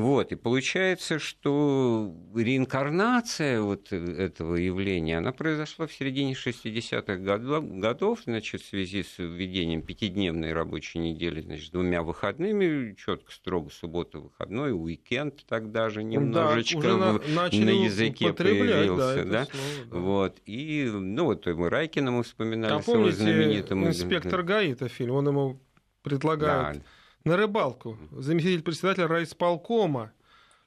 [0.00, 8.62] Вот, и получается, что реинкарнация вот этого явления, она произошла в середине 60-х годов, значит,
[8.62, 14.72] в связи с введением пятидневной рабочей недели, значит, с двумя выходными, четко, строго суббота, выходной,
[14.72, 19.44] уикенд тогда же немножечко да, на, на языке появился, да, да?
[19.44, 19.98] Слово, да.
[19.98, 23.86] Вот, и, ну, вот мы Райкина мы вспоминали, а помните, знаменитым...
[23.86, 25.60] инспектор ГАИ, это фильм, он ему
[26.02, 26.78] предлагает...
[26.78, 26.82] Да
[27.24, 30.12] на рыбалку, заместитель председателя райисполкома.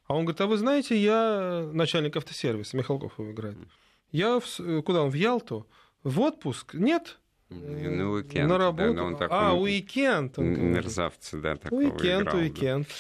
[0.06, 3.58] А он говорит, а вы знаете, я начальник автосервиса, Михалков его играет.
[4.12, 5.68] Я в, куда он, в Ялту?
[6.04, 6.74] В отпуск?
[6.74, 7.20] Нет?
[7.50, 8.50] На уикенд.
[8.50, 8.94] На работу.
[8.94, 10.38] Да, он такой, а, уикенд.
[10.40, 12.88] Он мерзавцы, да, такого Уикенд, играл, уикенд.
[12.88, 12.94] Да.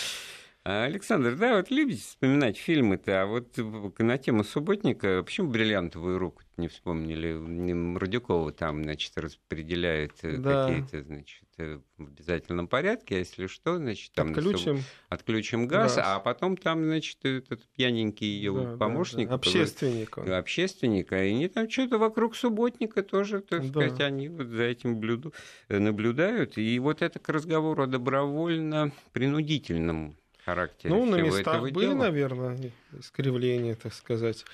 [0.65, 3.57] Александр, да, вот любите вспоминать фильмы-то, а вот
[3.99, 7.33] на тему субботника, почему бриллиантовую руку не вспомнили?
[7.33, 10.67] Мордюкова там, значит, распределяет э, да.
[10.67, 16.05] какие-то, значит, э, в обязательном порядке, а если что, значит, там отключим, отключим газ, газ,
[16.07, 19.27] а потом там, значит, этот пьяненький ее да, помощник.
[19.27, 19.35] Да, да.
[19.35, 20.17] Общественник.
[20.17, 20.31] Он.
[20.31, 21.25] Общественника.
[21.25, 23.67] И они там что-то вокруг субботника тоже, так да.
[23.67, 25.33] сказать, они вот за этим блюду,
[25.67, 26.57] э, наблюдают.
[26.57, 30.15] И вот это к разговору о добровольно-принудительном
[30.45, 31.95] характере Ну, на местах были, дела.
[31.95, 32.57] наверное,
[32.99, 34.45] искривления, так сказать.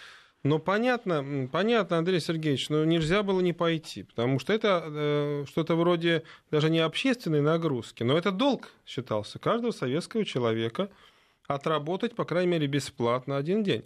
[0.42, 5.76] Но понятно, понятно, Андрей Сергеевич, но нельзя было не пойти, потому что это э, что-то
[5.76, 10.90] вроде даже не общественной нагрузки, но это долг считался каждого советского человека
[11.48, 13.84] отработать, по крайней мере, бесплатно один день.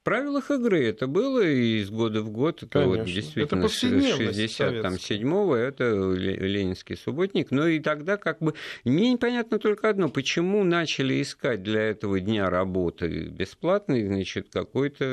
[0.00, 2.62] В правилах игры это было и из года в год.
[2.62, 2.96] Это Конечно.
[2.96, 5.84] вот действительно это 67-го, это
[6.14, 7.50] ленинский субботник.
[7.50, 12.48] Но и тогда как бы мне непонятно только одно, почему начали искать для этого дня
[12.48, 15.04] работы бесплатный, значит, какой-то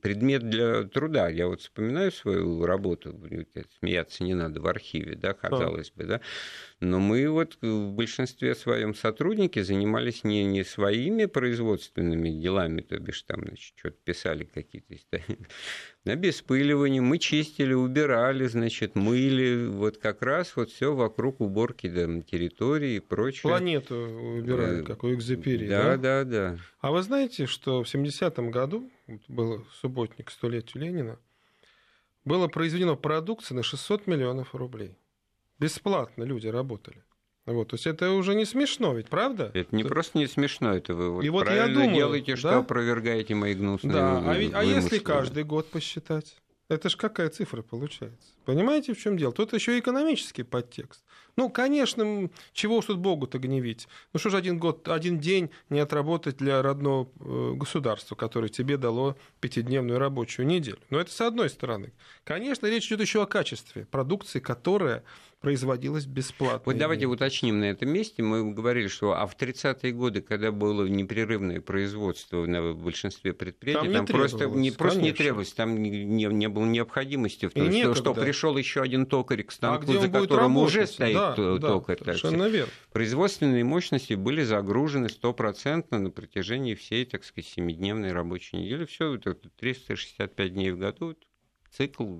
[0.00, 1.28] предмет для труда.
[1.28, 3.14] Я вот вспоминаю свою работу,
[3.80, 6.20] смеяться не надо, в архиве, да, казалось бы, да.
[6.80, 13.22] Но мы вот в большинстве своем сотрудники занимались не, не своими производственными делами, то бишь
[13.22, 14.94] там, значит, что-то писали какие-то
[16.04, 22.06] на беспыливание, мы чистили, убирали, значит, мыли, вот как раз вот все вокруг уборки да,
[22.22, 23.42] территории и прочее.
[23.42, 25.96] Планету убирали, да, как у Экзюпери, да?
[25.96, 26.58] Да, да, да.
[26.80, 28.90] А вы знаете, что в 70-м году,
[29.28, 31.18] был субботник столетию Ленина,
[32.24, 34.96] было произведено продукции на 600 миллионов рублей.
[35.58, 37.04] Бесплатно люди работали.
[37.46, 39.50] Вот, то есть это уже не смешно, ведь правда?
[39.52, 39.90] Это не это...
[39.90, 42.58] просто не смешно, это вы вот и вот правильно я думаю, делаете, что да?
[42.58, 46.36] опровергаете мои гнусные Да, а, ведь, а если каждый год посчитать?
[46.70, 48.32] Это ж какая цифра получается?
[48.46, 49.34] Понимаете, в чем дело?
[49.34, 51.04] Тут еще и экономический подтекст.
[51.36, 53.86] Ну, конечно, чего уж тут Богу-то гневить.
[54.12, 58.78] Ну что же один год, один день не отработать для родного э, государства, которое тебе
[58.78, 60.78] дало пятидневную рабочую неделю.
[60.88, 61.92] Но это с одной стороны.
[62.24, 65.04] Конечно, речь идет еще о качестве продукции, которая
[65.44, 66.62] производилась бесплатно.
[66.64, 68.22] Вот давайте уточним на этом месте.
[68.22, 74.06] Мы говорили, что а в 30-е годы, когда было непрерывное производство на большинстве предприятий, там,
[74.06, 77.94] там просто, не, просто не требовалось, там не, не, не было необходимости в том, что,
[77.94, 81.98] что пришел еще один токарь к станку, а за которым уже стоит да, токарь.
[81.98, 82.72] Да, совершенно верно.
[82.92, 88.84] Производственные мощности были загружены стопроцентно на протяжении всей, так сказать, семидневной рабочей недели.
[88.86, 91.16] Все, 365 дней в году
[91.76, 92.18] цикл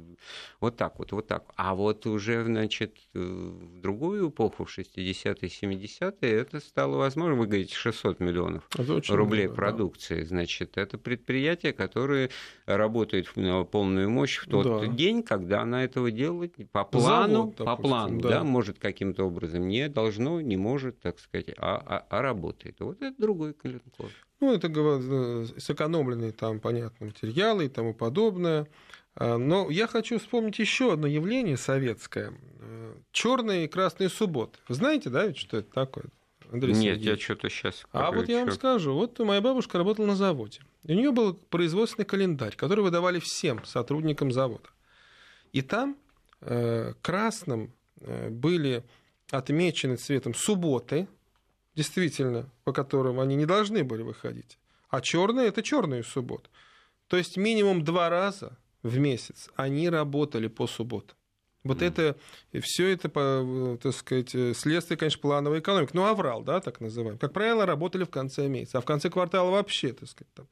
[0.61, 1.45] вот так вот, вот так.
[1.57, 7.37] А вот уже, значит, в другую эпоху, в 60-е, 70-е, это стало возможно.
[7.37, 8.69] Вы говорите, 600 миллионов
[9.09, 10.23] рублей много, продукции.
[10.23, 10.29] Да.
[10.29, 12.31] Значит, это предприятие, которое
[12.67, 14.87] работает на полную мощь в тот да.
[14.87, 18.29] день, когда она этого делает по плану, Завод, допустим, по плану, да.
[18.29, 22.81] да, может каким-то образом не должно, не может, так сказать, а, а, а работает.
[22.81, 24.11] Вот это другой коленкор.
[24.41, 28.67] Ну, это э, сэкономленные там, понятно, материалы и тому подобное.
[29.17, 32.33] А, но я хочу вспомнить еще одно явление советское.
[32.61, 34.59] Э, Черные и красные субботы.
[34.69, 36.07] Вы знаете, да, ведь что это такое?
[36.51, 37.07] Андрей Нет, Сергеевич?
[37.07, 37.85] я что-то сейчас...
[37.93, 38.95] А вот я вам скажу.
[38.95, 40.61] Вот моя бабушка работала на заводе.
[40.85, 44.69] И у нее был производственный календарь, который выдавали всем сотрудникам завода.
[45.53, 45.97] И там
[46.41, 48.85] э, красным э, были
[49.31, 51.09] отмечены цветом субботы,
[51.75, 54.59] действительно, по которым они не должны были выходить.
[54.91, 56.51] А черные это черные субботы.
[57.09, 61.17] То есть минимум два раза в месяц, они работали по субботам.
[61.65, 61.87] Вот mm.
[61.87, 62.17] это,
[62.61, 63.09] все это,
[63.83, 65.93] так сказать, следствие, конечно, плановой экономики.
[65.95, 67.19] Ну, аврал, да, так называемый.
[67.19, 70.47] Как правило, работали в конце месяца, а в конце квартала вообще, так сказать, там.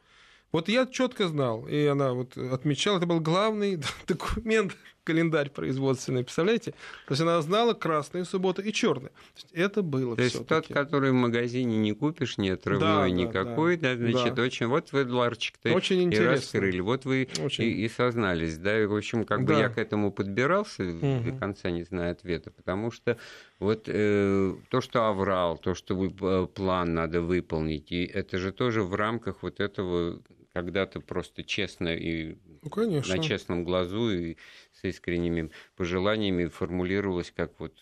[0.53, 6.73] Вот я четко знал, и она вот отмечала, это был главный документ календарь производственный, представляете?
[7.07, 9.13] То есть она знала красные субботы и черные.
[9.53, 13.95] Это было То есть тот, который в магазине не купишь, не отрывной да, никакой, да,
[13.95, 14.43] да, значит, да.
[14.43, 14.67] очень...
[14.67, 17.65] Вот вы ларчик-то очень и раскрыли, вот вы очень.
[17.65, 19.55] и, и сознались, да, и, в общем, как да.
[19.55, 21.23] бы я к этому подбирался, угу.
[21.25, 23.19] до конца не знаю ответа, потому что
[23.59, 28.53] вот э, то, что аврал, то, что вы, э, план надо выполнить, и это же
[28.53, 30.21] тоже в рамках вот этого
[30.53, 33.17] когда-то просто честно и ну, конечно.
[33.17, 34.37] на честном глазу и
[34.83, 37.75] с искренними пожеланиями формулировалась как вот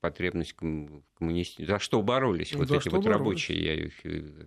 [0.00, 1.66] потребность коммунистов.
[1.66, 3.06] За что боролись вот эти вот боролись.
[3.06, 4.46] рабочие, я их э,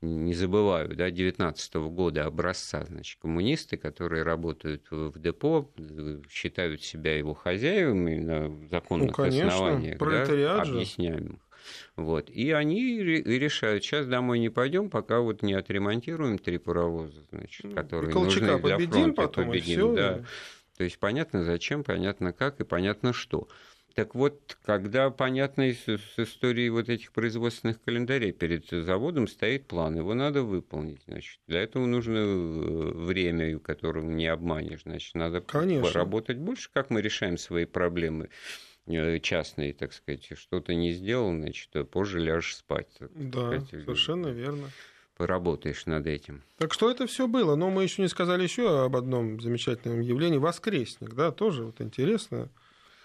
[0.00, 5.70] не забываю, да, 19 -го года образца, значит, коммунисты, которые работают в депо,
[6.28, 11.40] считают себя его хозяевами на законных ну, конечно, основаниях, да, объясняемых.
[11.94, 12.28] Вот.
[12.28, 17.70] И они решают, сейчас домой не пойдем, пока вот не отремонтируем три паровоза, значит, ну,
[17.70, 19.74] которые нужны для фронта, потом, победим.
[19.74, 20.24] Всё, да.
[20.82, 23.46] То есть понятно зачем, понятно как и понятно что.
[23.94, 29.96] Так вот, когда, понятно, с, с историей вот этих производственных календарей перед заводом стоит план,
[29.96, 31.02] его надо выполнить.
[31.06, 34.82] Значит, для этого нужно э, время, которым не обманешь.
[34.82, 35.88] Значит, надо Конечно.
[35.88, 38.30] поработать больше, как мы решаем свои проблемы
[38.86, 42.90] э, частные, так сказать, что-то не сделал, значит, позже ляжешь спать.
[42.98, 44.68] Да, сказать, совершенно верно.
[45.16, 46.42] Поработаешь над этим.
[46.56, 50.38] Так что это все было, но мы еще не сказали еще об одном замечательном явлении.
[50.38, 52.48] Воскресник, да, тоже вот интересно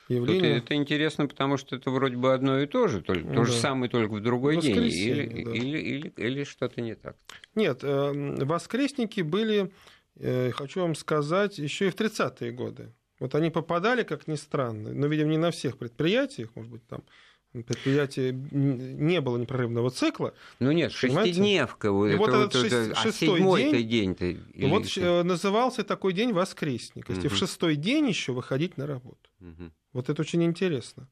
[0.08, 0.58] явление.
[0.58, 3.54] это интересно, потому что это вроде бы одно и то же, только, ну, то же
[3.54, 4.78] самое, только в другой день.
[4.78, 5.52] Или, да.
[5.52, 7.16] или, или, или что-то не так.
[7.56, 9.72] Нет, э, воскресники были,
[10.16, 12.94] э, хочу вам сказать, еще и в 30-е годы.
[13.20, 17.04] Вот они попадали, как ни странно, но, видимо, не на всех предприятиях, может быть, там
[17.52, 20.34] предприятие не было непрерывного цикла.
[20.60, 21.92] Ну нет, шестидневка.
[21.92, 24.70] Вот, это, вот этот вот, шесть, а шестой день, день или...
[24.70, 27.10] вот э, назывался такой день воскресник.
[27.10, 27.36] Есть угу.
[27.36, 29.30] в шестой день еще выходить на работу.
[29.40, 29.72] Угу.
[29.94, 31.10] Вот это очень интересно.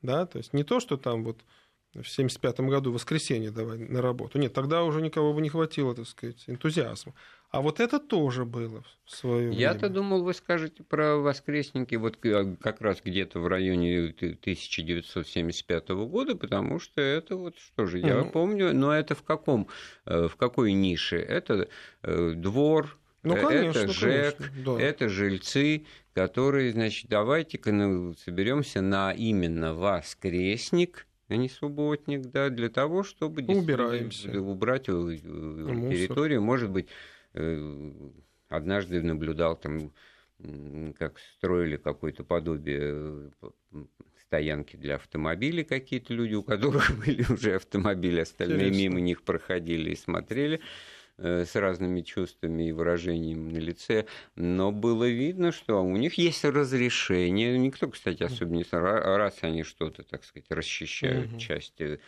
[0.00, 0.26] Да?
[0.26, 1.40] То есть не то, что там вот
[1.94, 4.38] в 75 году воскресенье давай на работу.
[4.38, 7.14] Нет, тогда уже никого бы не хватило, так сказать, энтузиазма.
[7.50, 9.52] А вот это тоже было в свое.
[9.52, 16.78] Я-то думал, вы скажете про воскресники вот как раз где-то в районе 1975 года, потому
[16.78, 19.68] что это вот, что же, я mm помню, но это в каком,
[20.06, 21.18] э, в какой нише?
[21.18, 21.68] Это
[22.02, 24.80] э, двор, ну, конечно, это ЖЭК, конечно, да.
[24.80, 32.68] это жильцы, которые, значит, давайте-ка ну, соберемся на именно воскресник, а не субботник, да, для
[32.68, 34.40] того, чтобы Убираемся.
[34.40, 36.42] убрать территорию.
[36.42, 36.88] Может быть,
[37.34, 37.90] э,
[38.48, 39.92] однажды наблюдал там,
[40.98, 43.84] как строили какое-то подобие э,
[44.20, 48.80] стоянки для автомобилей какие-то люди, у которых были уже автомобили, остальные Интересно.
[48.80, 50.60] мимо них проходили и смотрели.
[51.24, 56.44] Э, с разными чувствами и выражениями на лице, но было видно, что у них есть
[56.44, 57.56] разрешение.
[57.58, 61.38] Никто, кстати, особенно не раз они что-то, так сказать, расчищают угу.
[61.38, 62.00] части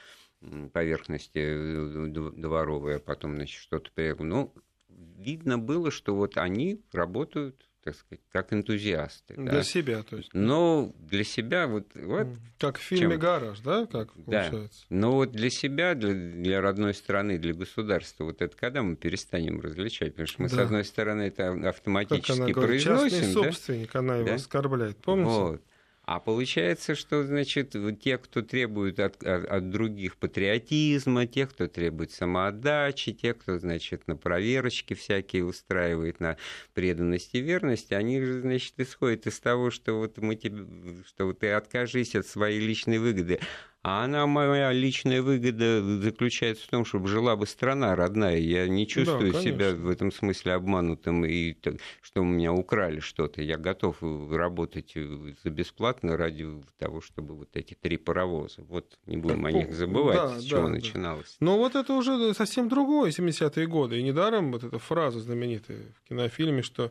[0.72, 3.90] поверхности э, дворовой, а потом, значит, что-то...
[4.18, 4.52] Ну,
[4.88, 9.34] видно было, что вот они работают так сказать, как энтузиасты.
[9.34, 9.62] Для да?
[9.62, 10.30] себя, то есть.
[10.32, 11.86] Но для себя вот...
[11.94, 13.20] вот как в фильме чем...
[13.20, 14.48] «Гараж», да, как да.
[14.48, 14.86] получается?
[14.88, 19.60] Но вот для себя, для, для родной страны, для государства, вот это когда мы перестанем
[19.60, 20.12] различать?
[20.12, 20.56] Потому что мы, да.
[20.56, 23.18] с одной стороны, это автоматически как она говорит, произносим.
[23.18, 23.42] Частный да?
[23.42, 24.34] собственник, она его да?
[24.34, 25.30] оскорбляет, помните?
[25.30, 25.62] Вот.
[26.06, 33.14] А получается, что, значит, те, кто требует от, от, других патриотизма, те, кто требует самоотдачи,
[33.14, 36.36] те, кто, значит, на проверочки всякие устраивает, на
[36.74, 41.38] преданность и верность, они же, значит, исходят из того, что вот мы тебе, что вот
[41.38, 43.40] ты откажись от своей личной выгоды,
[43.84, 48.38] а она, моя личная выгода заключается в том, чтобы жила бы страна родная.
[48.38, 51.54] Я не чувствую да, себя в этом смысле обманутым, и
[52.00, 53.42] что у меня украли что-то.
[53.42, 58.62] Я готов работать за бесплатно ради того, чтобы вот эти три паровоза.
[58.62, 61.36] Вот не будем о них забывать, да, с чего да, начиналось.
[61.40, 63.98] Но вот это уже совсем другое, 70-е годы.
[63.98, 66.90] И недаром вот эта фраза знаменитая в кинофильме, что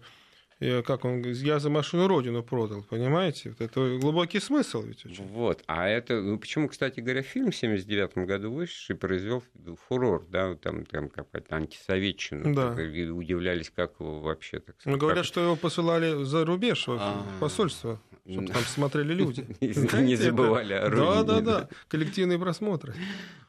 [0.86, 3.50] как он я за машину родину продал, понимаете?
[3.50, 5.26] Вот это глубокий смысл ведь очень.
[5.28, 9.44] Вот, а это, ну почему, кстати говоря, фильм в 79 году вышедший произвел
[9.88, 12.72] фурор, да, там, там какая-то антисоветчина, да.
[13.14, 14.94] удивлялись, как его вообще, так сказать.
[14.94, 15.26] Ну, говорят, как...
[15.26, 17.26] что его посылали за рубеж, в а.
[17.40, 18.00] посольство,
[18.30, 19.46] чтобы там смотрели люди.
[19.62, 22.94] Не забывали о Да, да, да, коллективные просмотры.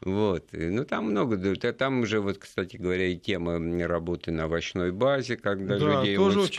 [0.00, 1.36] Вот, ну там много,
[1.72, 6.50] там уже вот, кстати говоря, и тема работы на овощной базе, когда людей вот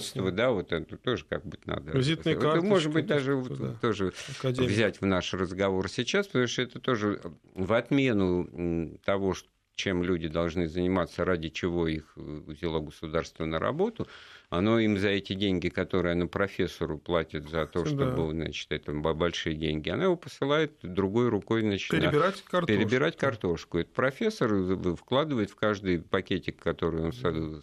[0.00, 1.92] с производства производства, да, вот это тоже как бы надо.
[1.92, 2.66] Визитные карточки.
[2.66, 3.74] Может быть, даже да.
[3.80, 4.68] тоже Академия.
[4.68, 7.20] взять в наш разговор сейчас, потому что это тоже
[7.54, 9.34] в отмену того,
[9.76, 14.08] чем люди должны заниматься, ради чего их взяло государство на работу,
[14.48, 18.30] оно им за эти деньги, которые оно профессору платит за то, чтобы, да.
[18.30, 22.50] значит, это большие деньги, она его посылает другой рукой, значит, перебирать на...
[22.50, 22.66] картошку.
[22.66, 23.78] Перебирать картошку.
[23.78, 27.12] Этот профессор вкладывает в каждый пакетик, который он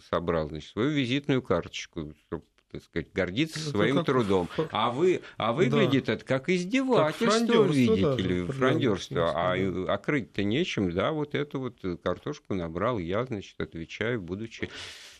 [0.08, 2.44] собрал, значит, свою визитную карточку, чтобы
[2.74, 4.06] так сказать, гордиться это своим как...
[4.06, 4.48] трудом.
[4.72, 6.14] А, вы, а выглядит да.
[6.14, 9.32] это как издевательство, как видите ли, да, фрондерство.
[9.32, 14.68] А окрыть-то нечем, да, вот эту вот картошку набрал я, значит, отвечаю, будучи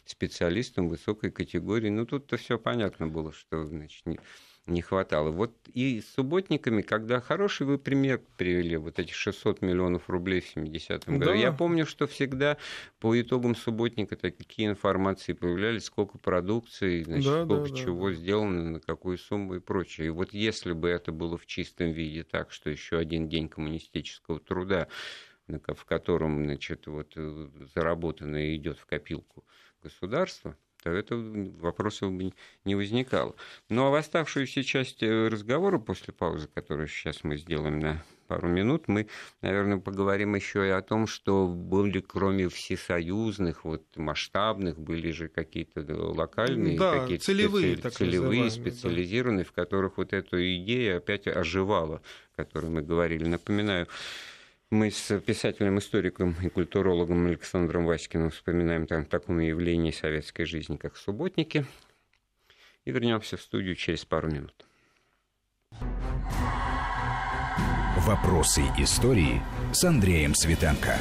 [0.04, 1.90] специалистом высокой категории.
[1.90, 4.18] Ну, тут-то все понятно было, что значит, не,
[4.66, 5.30] не хватало.
[5.30, 10.56] Вот и с субботниками, когда хороший вы пример привели, вот эти 600 миллионов рублей в
[10.56, 11.32] 70-м году.
[11.32, 11.36] Да.
[11.36, 12.56] Я помню, что всегда
[12.98, 18.14] по итогам субботника такие информации появлялись, сколько продукции, значит, да, сколько да, чего да.
[18.14, 20.06] сделано, на какую сумму и прочее.
[20.06, 24.40] И вот если бы это было в чистом виде так, что еще один день коммунистического
[24.40, 24.88] труда,
[25.46, 29.44] в котором значит, вот, э, заработанное идет в копилку,
[29.82, 30.56] государства,
[30.90, 32.32] это вопросов бы
[32.64, 33.34] не возникало.
[33.68, 38.48] Ну а в оставшуюся часть э, разговора после паузы, которую сейчас мы сделаем на пару
[38.48, 39.06] минут, мы,
[39.42, 45.84] наверное, поговорим еще и о том, что были, кроме всесоюзных, вот, масштабных, были же какие-то
[45.88, 47.96] локальные, да, какие-то целевые, специ...
[47.96, 49.50] целевые специализированные, да.
[49.50, 52.02] в которых вот эту идею опять оживала,
[52.34, 53.24] о которой мы говорили.
[53.24, 53.88] Напоминаю,
[54.70, 61.66] мы с писателем-историком и культурологом Александром Васькиным вспоминаем там такое явление советской жизни, как субботники.
[62.84, 64.66] И вернемся в студию через пару минут.
[67.98, 69.40] Вопросы истории
[69.72, 70.98] с Андреем Светенко.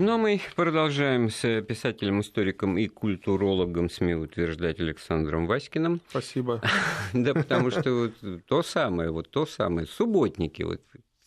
[0.00, 6.00] Ну, а мы продолжаем с писателем, историком и культурологом, смею утверждать, Александром Васькиным.
[6.08, 6.62] Спасибо.
[7.12, 8.10] Да, потому что
[8.46, 10.80] то самое, вот то самое, субботники, вот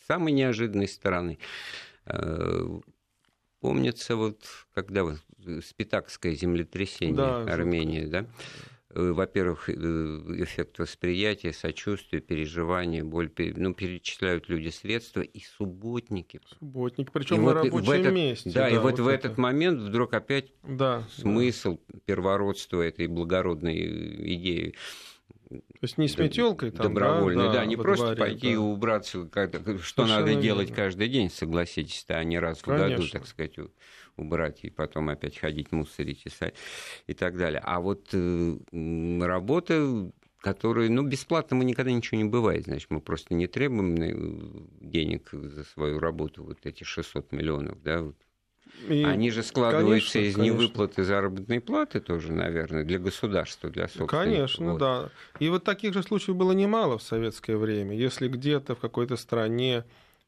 [0.08, 1.38] самой неожиданной стороны.
[2.08, 2.80] Э,
[3.60, 4.40] помнится, вот
[4.74, 5.20] когда вот
[5.64, 8.26] спитакское землетрясение да, Армении, да, Э,
[8.96, 16.40] во-первых, э, эффект восприятия, сочувствия, переживания, боль, ну, перечисляют люди средства и субботники.
[16.60, 18.52] Субботники, причем на вот рабочем этот, месте.
[18.52, 19.28] Да, да, и вот, вот в это.
[19.28, 22.00] этот момент вдруг опять да, смысл да.
[22.06, 24.76] первородства этой благородной идеи
[25.50, 28.54] то есть не с метелкой там, добровольно, да, да, не просто дворе, пойти да.
[28.54, 30.42] и убраться, что Совершенно надо верно.
[30.42, 32.88] делать каждый день, согласитесь, а не раз Конечно.
[32.88, 33.56] в году, так сказать,
[34.18, 36.32] убрать и потом опять ходить мусорить и,
[37.08, 37.62] и так далее.
[37.64, 38.58] А вот э,
[39.22, 40.12] работа
[40.44, 45.30] которые, ну, бесплатно мы никогда ничего не бывает, значит, мы просто не требуем э, денег
[45.32, 48.18] за свою работу, вот эти 600 миллионов, да, вот.
[48.90, 50.56] И, Они же складываются конечно, из конечно.
[50.56, 54.10] невыплаты заработной платы тоже, наверное, для государства, для собственных.
[54.10, 54.80] Конечно, вот.
[54.80, 55.10] да.
[55.40, 57.96] И вот таких же случаев было немало в советское время.
[57.96, 59.86] Если где-то в какой-то стране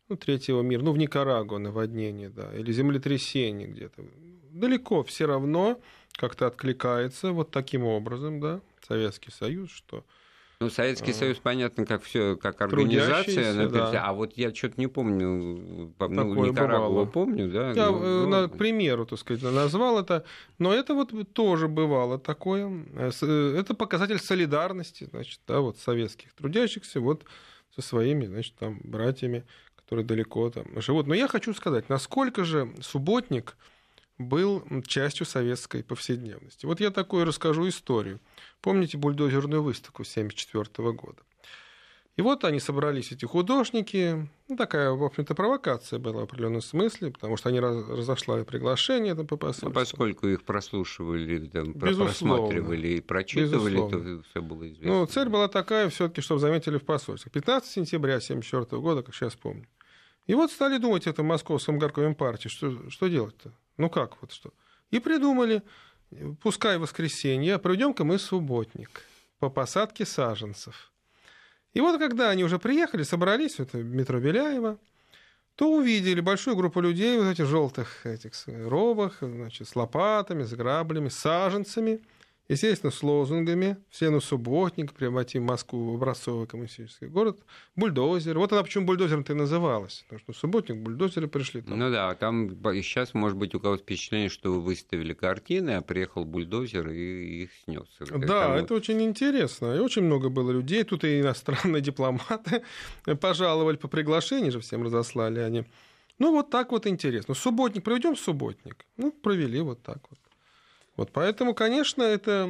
[0.09, 4.03] ну, третьего мира, ну, в Никарагуа наводнение, да, или землетрясение где-то.
[4.51, 5.79] Далеко все равно
[6.13, 10.05] как-то откликается вот таким образом, да, Советский Союз, что
[10.61, 14.05] ну, Советский а, Союз, понятно, как все, как организация, например, да.
[14.05, 17.71] а вот я что-то не помню, ну, Никарагуа помню, да.
[17.73, 18.49] Я, ну, э, ну...
[18.49, 20.23] к примеру, так сказать, назвал это,
[20.57, 22.85] но это вот тоже бывало такое.
[22.93, 27.25] Э, э, это показатель солидарности, значит, да, вот советских трудящихся вот
[27.75, 29.43] со своими, значит, там, братьями
[29.85, 31.07] которые далеко там живут.
[31.07, 33.55] Но я хочу сказать, насколько же субботник
[34.17, 36.65] был частью советской повседневности.
[36.65, 38.19] Вот я такую расскажу историю.
[38.61, 41.21] Помните бульдозерную выставку 1974 года?
[42.15, 44.29] И вот они собрались, эти художники.
[44.47, 49.27] Ну, такая, в общем-то, провокация была в определенном смысле, потому что они разошла приглашение там,
[49.27, 49.69] по посольству.
[49.69, 54.17] А поскольку их прослушивали, там, просматривали и прочитывали, Безусловно.
[54.17, 54.99] то все было известно.
[54.99, 57.29] Ну, цель была такая, все-таки, чтобы заметили в посольстве.
[57.33, 59.67] 15 сентября 1974 года, как сейчас помню.
[60.27, 63.51] И вот стали думать это в Московском горкоме партии, что, что делать-то?
[63.77, 64.51] Ну как вот что?
[64.91, 65.61] И придумали,
[66.41, 69.03] пускай воскресенье, а проведем-ка мы субботник
[69.39, 70.91] по посадке саженцев.
[71.73, 74.77] И вот когда они уже приехали, собрались, это метро Беляева,
[75.55, 81.09] то увидели большую группу людей в этих желтых этих робах, значит, с лопатами, с граблями,
[81.09, 81.99] с саженцами–
[82.47, 87.39] Естественно, с лозунгами «Все на субботник», «Превратим Москву в образцовый коммунистический город»,
[87.75, 88.37] «Бульдозер».
[88.37, 90.03] Вот она почему бульдозером-то и называлась.
[90.03, 91.61] Потому что субботник, бульдозеры пришли.
[91.61, 91.79] Там.
[91.79, 92.49] Ну да, там
[92.83, 97.49] сейчас, может быть, у кого-то впечатление, что вы выставили картины, а приехал бульдозер и их
[97.63, 97.87] снес.
[97.99, 98.51] Да, там...
[98.53, 99.75] это очень интересно.
[99.75, 100.83] И очень много было людей.
[100.83, 102.61] Тут и иностранные дипломаты
[103.19, 105.65] пожаловали по приглашению же всем разослали они.
[106.19, 107.33] Ну, вот так вот интересно.
[107.33, 108.85] Субботник, проведем субботник.
[108.97, 110.19] Ну, провели вот так вот.
[110.97, 112.47] Вот поэтому, конечно, это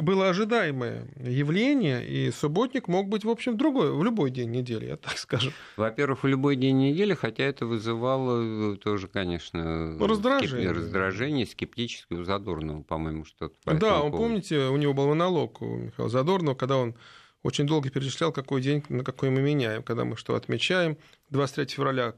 [0.00, 4.96] было ожидаемое явление, и субботник мог быть, в общем, другой, в любой день недели, я
[4.96, 5.50] так скажу.
[5.76, 10.76] Во-первых, в любой день недели, хотя это вызывало э, тоже, конечно, раздражение, скеп...
[10.76, 13.54] раздражение скептическое у Задорнова, по-моему, что-то.
[13.64, 16.94] Да, он, помните, у него был монолог у Михаила Задорнова, когда он
[17.42, 20.98] очень долго перечислял, какой день, на какой мы меняем, когда мы что отмечаем.
[21.30, 22.14] 23 февраля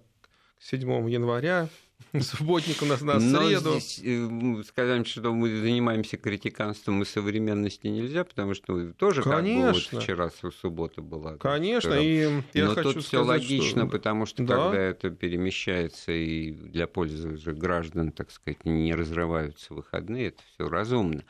[0.59, 1.69] 7 января,
[2.21, 3.73] Субботник у нас на среду.
[3.73, 9.73] Но здесь э, сказать, что мы занимаемся критиканством и современности нельзя, потому что тоже Конечно.
[9.73, 11.37] как бы вот вчера суббота была.
[11.37, 13.91] Конечно, и я Но хочу тут все логично, что...
[13.91, 14.57] потому что да.
[14.57, 20.69] когда это перемещается и для пользы уже граждан, так сказать, не разрываются выходные, это все
[20.69, 21.25] разумно.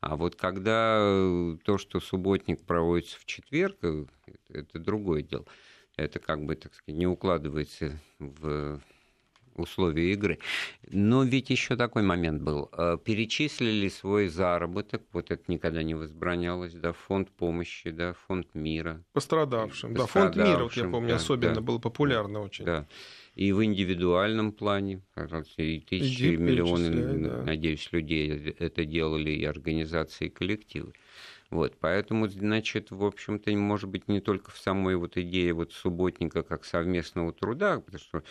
[0.00, 4.04] А вот когда э, то, что субботник проводится в четверг, э,
[4.50, 5.46] это другое дело.
[5.96, 8.80] Это как бы, так сказать, не укладывается в
[9.54, 10.38] условия игры.
[10.90, 12.68] Но ведь еще такой момент был.
[12.72, 19.02] Э, перечислили свой заработок, вот это никогда не возбранялось, да, фонд помощи, да, фонд мира.
[19.12, 19.94] Пострадавшим.
[19.94, 22.64] Да, фонд мира, вот я помню, да, особенно да, был популярно очень.
[22.64, 22.86] Да.
[23.34, 25.02] и в индивидуальном плане.
[25.56, 27.42] И тысячи, и миллионы, да.
[27.42, 30.92] надеюсь, людей это делали, и организации, и коллективы.
[31.50, 36.42] Вот, поэтому, значит, в общем-то, может быть, не только в самой вот идее вот субботника
[36.42, 38.22] как совместного труда, потому что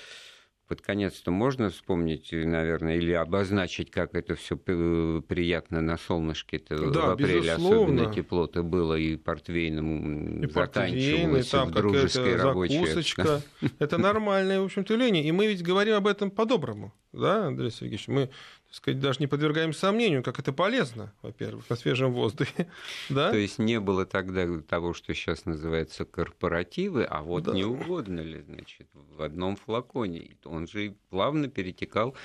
[0.74, 7.10] под конец-то можно вспомнить, наверное, или обозначить, как это все приятно на солнышке-то да, в
[7.12, 7.84] апреле, безусловно.
[7.84, 12.80] особенно тепло-то было, и портвейном и заканчивалось, и там в дружеской рабочей.
[12.80, 13.42] Закусочка.
[13.78, 15.24] Это нормальное, в общем-то, явление.
[15.24, 18.08] И мы ведь говорим об этом по-доброму, да, Андрей Сергеевич?
[18.08, 18.32] Мы
[18.74, 22.68] сказать, даже не подвергаем сомнению, как это полезно, во-первых, на свежем воздухе.
[23.10, 23.30] да?
[23.30, 27.54] То есть не было тогда того, что сейчас называется корпоративы, а вот да.
[27.54, 30.38] не угодно ли, значит, в одном флаконе.
[30.44, 32.16] Он же плавно перетекал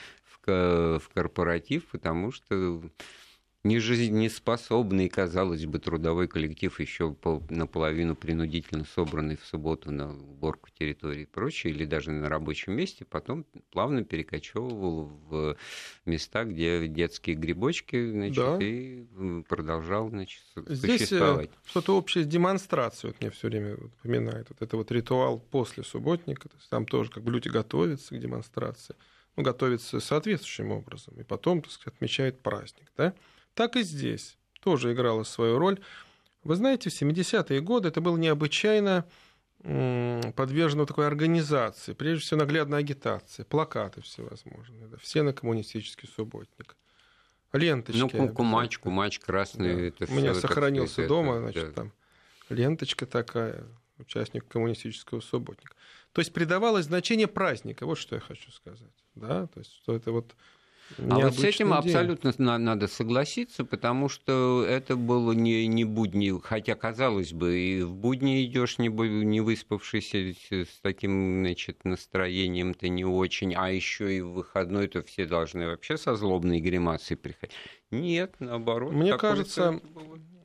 [0.41, 2.83] в корпоратив, потому что
[3.69, 7.15] нежизнеспособный, казалось бы, трудовой коллектив, еще
[7.51, 13.05] наполовину принудительно собранный в субботу на уборку территории и прочее, или даже на рабочем месте,
[13.05, 15.57] потом плавно перекочевывал в
[16.07, 18.59] места, где детские грибочки, значит, да.
[18.61, 19.05] и
[19.49, 21.51] продолжал, значит, Здесь э, существовать.
[21.67, 26.49] что-то общее с демонстрацией, вот мне все время напоминает, вот это вот ритуал после субботника,
[26.49, 28.97] то есть там тоже как бы люди готовятся к демонстрации,
[29.37, 33.15] ну, готовятся соответствующим образом, и потом, так сказать, отмечают праздник, да,
[33.59, 35.81] так и здесь тоже играла свою роль.
[36.45, 39.05] Вы знаете, в 70-е годы это было необычайно
[40.37, 46.77] подвержено такой организации, прежде всего наглядной агитации, плакаты всевозможные, да, все на коммунистический субботник,
[47.53, 47.99] ленточки.
[48.15, 49.91] Ну, кумач, кумач красный.
[49.91, 50.05] Да.
[50.05, 51.73] Это У меня сохранился это, дома, значит, да.
[51.73, 51.93] там
[52.51, 53.65] ленточка такая,
[53.99, 55.75] участник коммунистического субботника.
[56.13, 60.13] То есть придавалось значение праздника, вот что я хочу сказать, да, то есть что это
[60.13, 60.37] вот
[60.97, 61.77] а вот с этим день.
[61.77, 67.95] абсолютно надо согласиться, потому что это было не, не будни, хотя, казалось бы, и в
[67.95, 74.21] будни идешь не, не выспавшийся с таким значит, настроением ты не очень, а еще и
[74.21, 77.55] в выходной то все должны вообще со злобной гримасой приходить.
[77.91, 78.93] Нет, наоборот.
[78.93, 79.81] Мне кажется,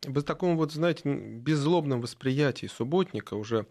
[0.03, 3.65] в таком вот, знаете, беззлобном восприятии субботника уже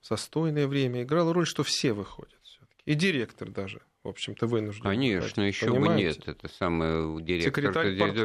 [0.00, 2.82] в застойное время играла роль, что все выходят все-таки.
[2.84, 4.82] И директор даже в общем-то, вынужден.
[4.82, 6.26] Конечно, еще бы нет.
[6.26, 7.72] Это самое директор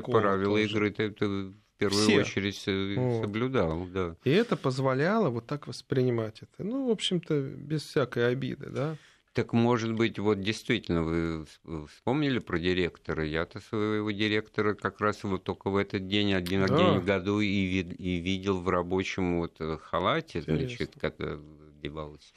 [0.03, 2.21] правила игры это, это в первую Все.
[2.21, 3.21] очередь э, вот.
[3.21, 3.85] соблюдал.
[3.87, 4.15] Да.
[4.23, 6.63] И это позволяло вот так воспринимать это.
[6.63, 8.97] Ну, в общем-то, без всякой обиды, да.
[9.33, 11.47] Так, может быть, вот действительно, вы
[11.87, 13.25] вспомнили про директора?
[13.25, 16.77] Я-то своего директора как раз вот только в этот день, один да.
[16.77, 20.67] день в году и, и видел в рабочем вот халате, Интересно.
[20.67, 21.39] значит, когда
[21.83, 22.33] одевалась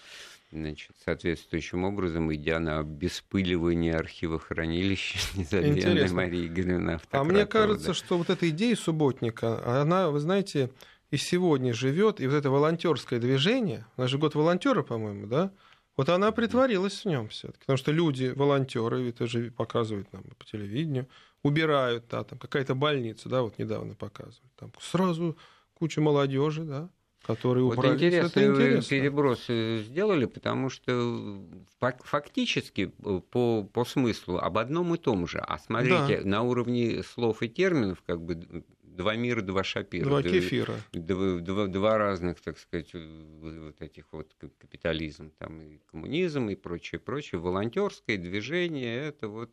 [0.50, 7.94] значит, соответствующим образом, идя на обеспыливание архива хранилища незабвенной Марии Галина А мне кажется, да.
[7.94, 10.70] что вот эта идея субботника, она, вы знаете,
[11.10, 15.52] и сегодня живет, и вот это волонтерское движение, у нас же год волонтера, по-моему, да,
[15.96, 20.44] вот она притворилась в нем все-таки, потому что люди, волонтеры, это же показывают нам по
[20.44, 21.08] телевидению,
[21.42, 25.38] убирают, да, там какая-то больница, да, вот недавно показывают, там сразу
[25.74, 26.90] куча молодежи, да,
[27.26, 27.96] которые вот убрали.
[27.96, 28.88] Интересный это интересно.
[28.88, 31.42] переброс э, сделали, потому что
[31.80, 35.38] фактически э, по, по смыслу об одном и том же.
[35.38, 36.28] А смотрите, да.
[36.28, 40.04] на уровне слов и терминов как бы два мира, два шапира.
[40.04, 40.74] Два кефира.
[40.92, 47.00] Два, два, два разных, так сказать, вот этих вот капитализм, там и коммунизм и прочее,
[47.00, 47.40] прочее.
[47.40, 49.50] Волонтерское движение это вот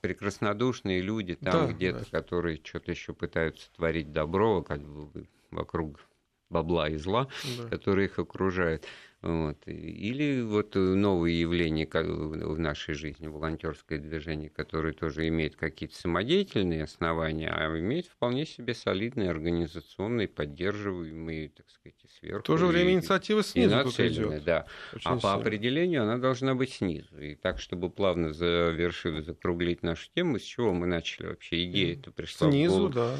[0.00, 2.20] прекраснодушные люди там да, где-то, да.
[2.20, 6.07] которые что-то еще пытаются творить добро, как бы вокруг
[6.50, 7.28] бабла и зла,
[7.58, 7.68] да.
[7.68, 8.84] которые их окружают.
[9.20, 9.56] Вот.
[9.66, 17.50] Или вот новые явления в нашей жизни, волонтерское движение, которое тоже имеет какие-то самодеятельные основания,
[17.50, 22.40] а имеет вполне себе солидные организационные, поддерживаемые, так сказать, сверху.
[22.40, 24.66] В то же время инициатива снизу и нацеленная, да.
[24.94, 25.20] Очень а сильно.
[25.20, 27.20] по определению она должна быть снизу.
[27.20, 31.64] И так, чтобы плавно завершить, закруглить нашу тему, с чего мы начали вообще?
[31.64, 32.94] Идея это пришла Снизу, в голову.
[32.94, 33.16] да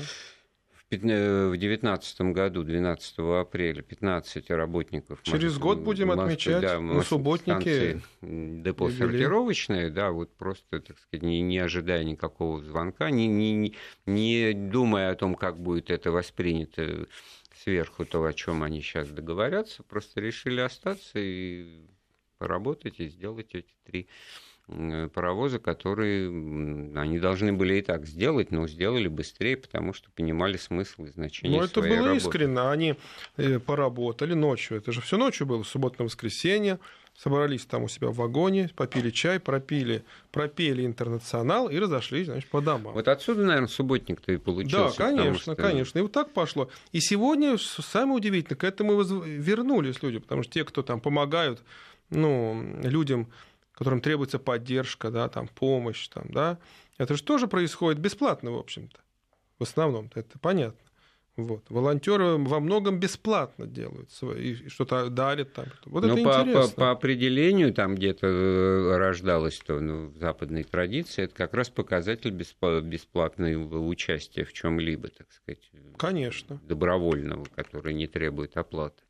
[0.96, 5.22] в 2019 году, 12 апреля, 15 работников.
[5.22, 8.00] Через Москвы, год будем Москвы, отмечать да, на субботнике.
[8.22, 13.74] Депо сортировочное, да, вот просто, так сказать, не, не ожидая никакого звонка, не, не,
[14.06, 17.06] не думая о том, как будет это воспринято
[17.54, 21.66] сверху, то, о чем они сейчас договорятся, просто решили остаться и
[22.38, 24.47] поработать и сделать эти три Э,
[25.14, 31.04] паровозы, которые они должны были и так сделать, но сделали быстрее, потому что понимали смысл
[31.04, 32.16] и значение Ну, это было работы.
[32.16, 32.60] искренне.
[32.60, 32.96] Они
[33.38, 34.76] э, поработали ночью.
[34.76, 36.78] Это же все ночью было, суббота-воскресенье.
[37.16, 42.60] Собрались там у себя в вагоне, попили чай, пропили, пропели интернационал и разошлись, значит, по
[42.60, 42.92] домам.
[42.92, 44.96] Вот отсюда, наверное, субботник-то и получился.
[44.96, 45.56] Да, конечно, что...
[45.56, 45.98] конечно.
[45.98, 46.68] И вот так пошло.
[46.92, 51.60] И сегодня, самое удивительное, к этому вернулись люди, потому что те, кто там помогают
[52.10, 53.28] ну, людям
[53.78, 56.58] которым требуется поддержка, да, там, помощь, там, да,
[56.98, 58.98] это же тоже происходит бесплатно, в общем-то.
[59.60, 60.80] В основном, это понятно.
[61.36, 61.62] Вот.
[61.68, 65.66] Волонтеры во многом бесплатно делают свои, и что-то дарят там.
[65.84, 66.62] Вот Но это по, интересно.
[66.62, 71.70] По, по определению там где-то э, рождалось то ну, в западной традиции, это как раз
[71.70, 75.70] показатель бесплатного участия в чем-либо, так сказать.
[75.96, 76.60] Конечно.
[76.64, 79.04] Добровольного, который не требует оплаты.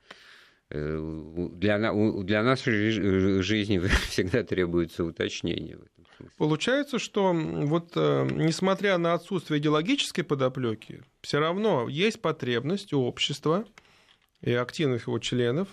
[0.71, 1.79] Э, для,
[2.23, 2.91] для нашей
[3.43, 6.35] жизни всегда требуется уточнение в этом смысле.
[6.37, 13.65] Получается, что вот э, несмотря на отсутствие идеологической подоплеки, все равно есть потребность у общества
[14.43, 15.69] и активных его членов,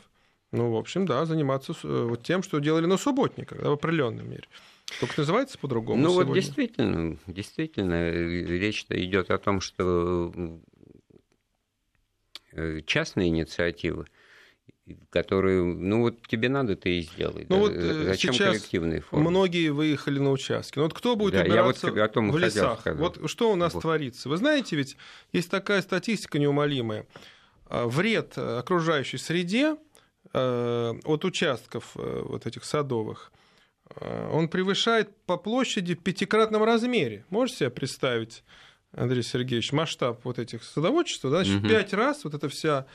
[0.54, 4.30] ну, в общем, да, заниматься э, вот тем, что делали на субботниках, да, в определенном
[4.30, 4.48] мере.
[5.02, 6.02] Только называется по-другому.
[6.02, 6.28] Ну сегодня.
[6.30, 10.32] вот действительно, действительно, речь идет о том, что
[12.86, 14.06] частные инициативы
[15.10, 17.46] которые, ну вот тебе надо, ты и сделай.
[17.50, 17.62] Ну да?
[17.62, 19.30] вот э, Зачем сейчас коллективные формы?
[19.32, 20.78] Многие выехали на участки.
[20.78, 22.82] Ну вот кто будет да, убираться вот о том в лесах?
[22.82, 23.00] Сказать.
[23.00, 23.82] Вот что у нас вот.
[23.82, 24.30] творится?
[24.30, 24.96] Вы знаете, ведь
[25.32, 27.08] есть такая статистика неумолимая.
[27.66, 29.76] А, вред окружающей среде
[30.34, 33.32] э, от участков э, вот этих садовых,
[34.32, 37.24] он превышает по площади в пятикратном размере.
[37.30, 38.44] Можете себе представить,
[38.92, 41.22] Андрей Сергеевич, масштаб вот этих садоводчеств?
[41.24, 41.30] Да?
[41.30, 41.70] Значит, угу.
[41.70, 42.88] пять раз вот эта вся Э,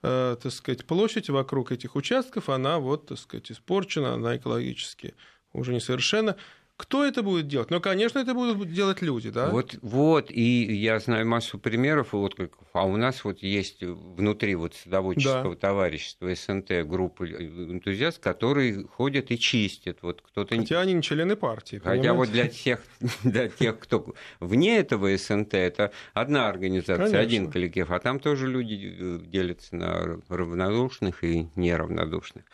[0.00, 5.14] так сказать, площадь вокруг этих участков, она вот, так сказать, испорчена, она экологически
[5.52, 6.36] уже несовершенна.
[6.76, 7.70] Кто это будет делать?
[7.70, 9.48] Ну, конечно, это будут делать люди, да?
[9.48, 14.54] Вот, вот, и я знаю массу примеров, вот как, а у нас вот есть внутри
[14.56, 15.68] вот садоводческого да.
[15.68, 19.98] товарищества СНТ группа энтузиаст, которые ходят и чистят.
[20.02, 20.54] Вот кто-то...
[20.54, 22.12] Хотя они не члены партии, Хотя понимаете?
[22.12, 22.82] вот для тех,
[23.24, 27.20] для тех, кто вне этого СНТ, это одна организация, Конечно.
[27.20, 32.44] один коллектив, а там тоже люди э, делятся на равнодушных и неравнодушных.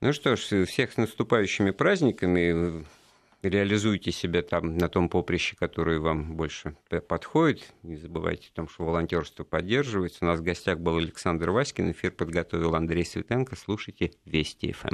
[0.00, 2.84] Ну что ж, всех с наступающими праздниками
[3.42, 6.76] реализуйте себя там на том поприще, которое вам больше
[7.08, 7.72] подходит.
[7.82, 10.18] Не забывайте о том, что волонтерство поддерживается.
[10.22, 11.90] У нас в гостях был Александр Васькин.
[11.92, 13.56] Эфир подготовил Андрей Светенко.
[13.56, 14.88] Слушайте Вести ФМ.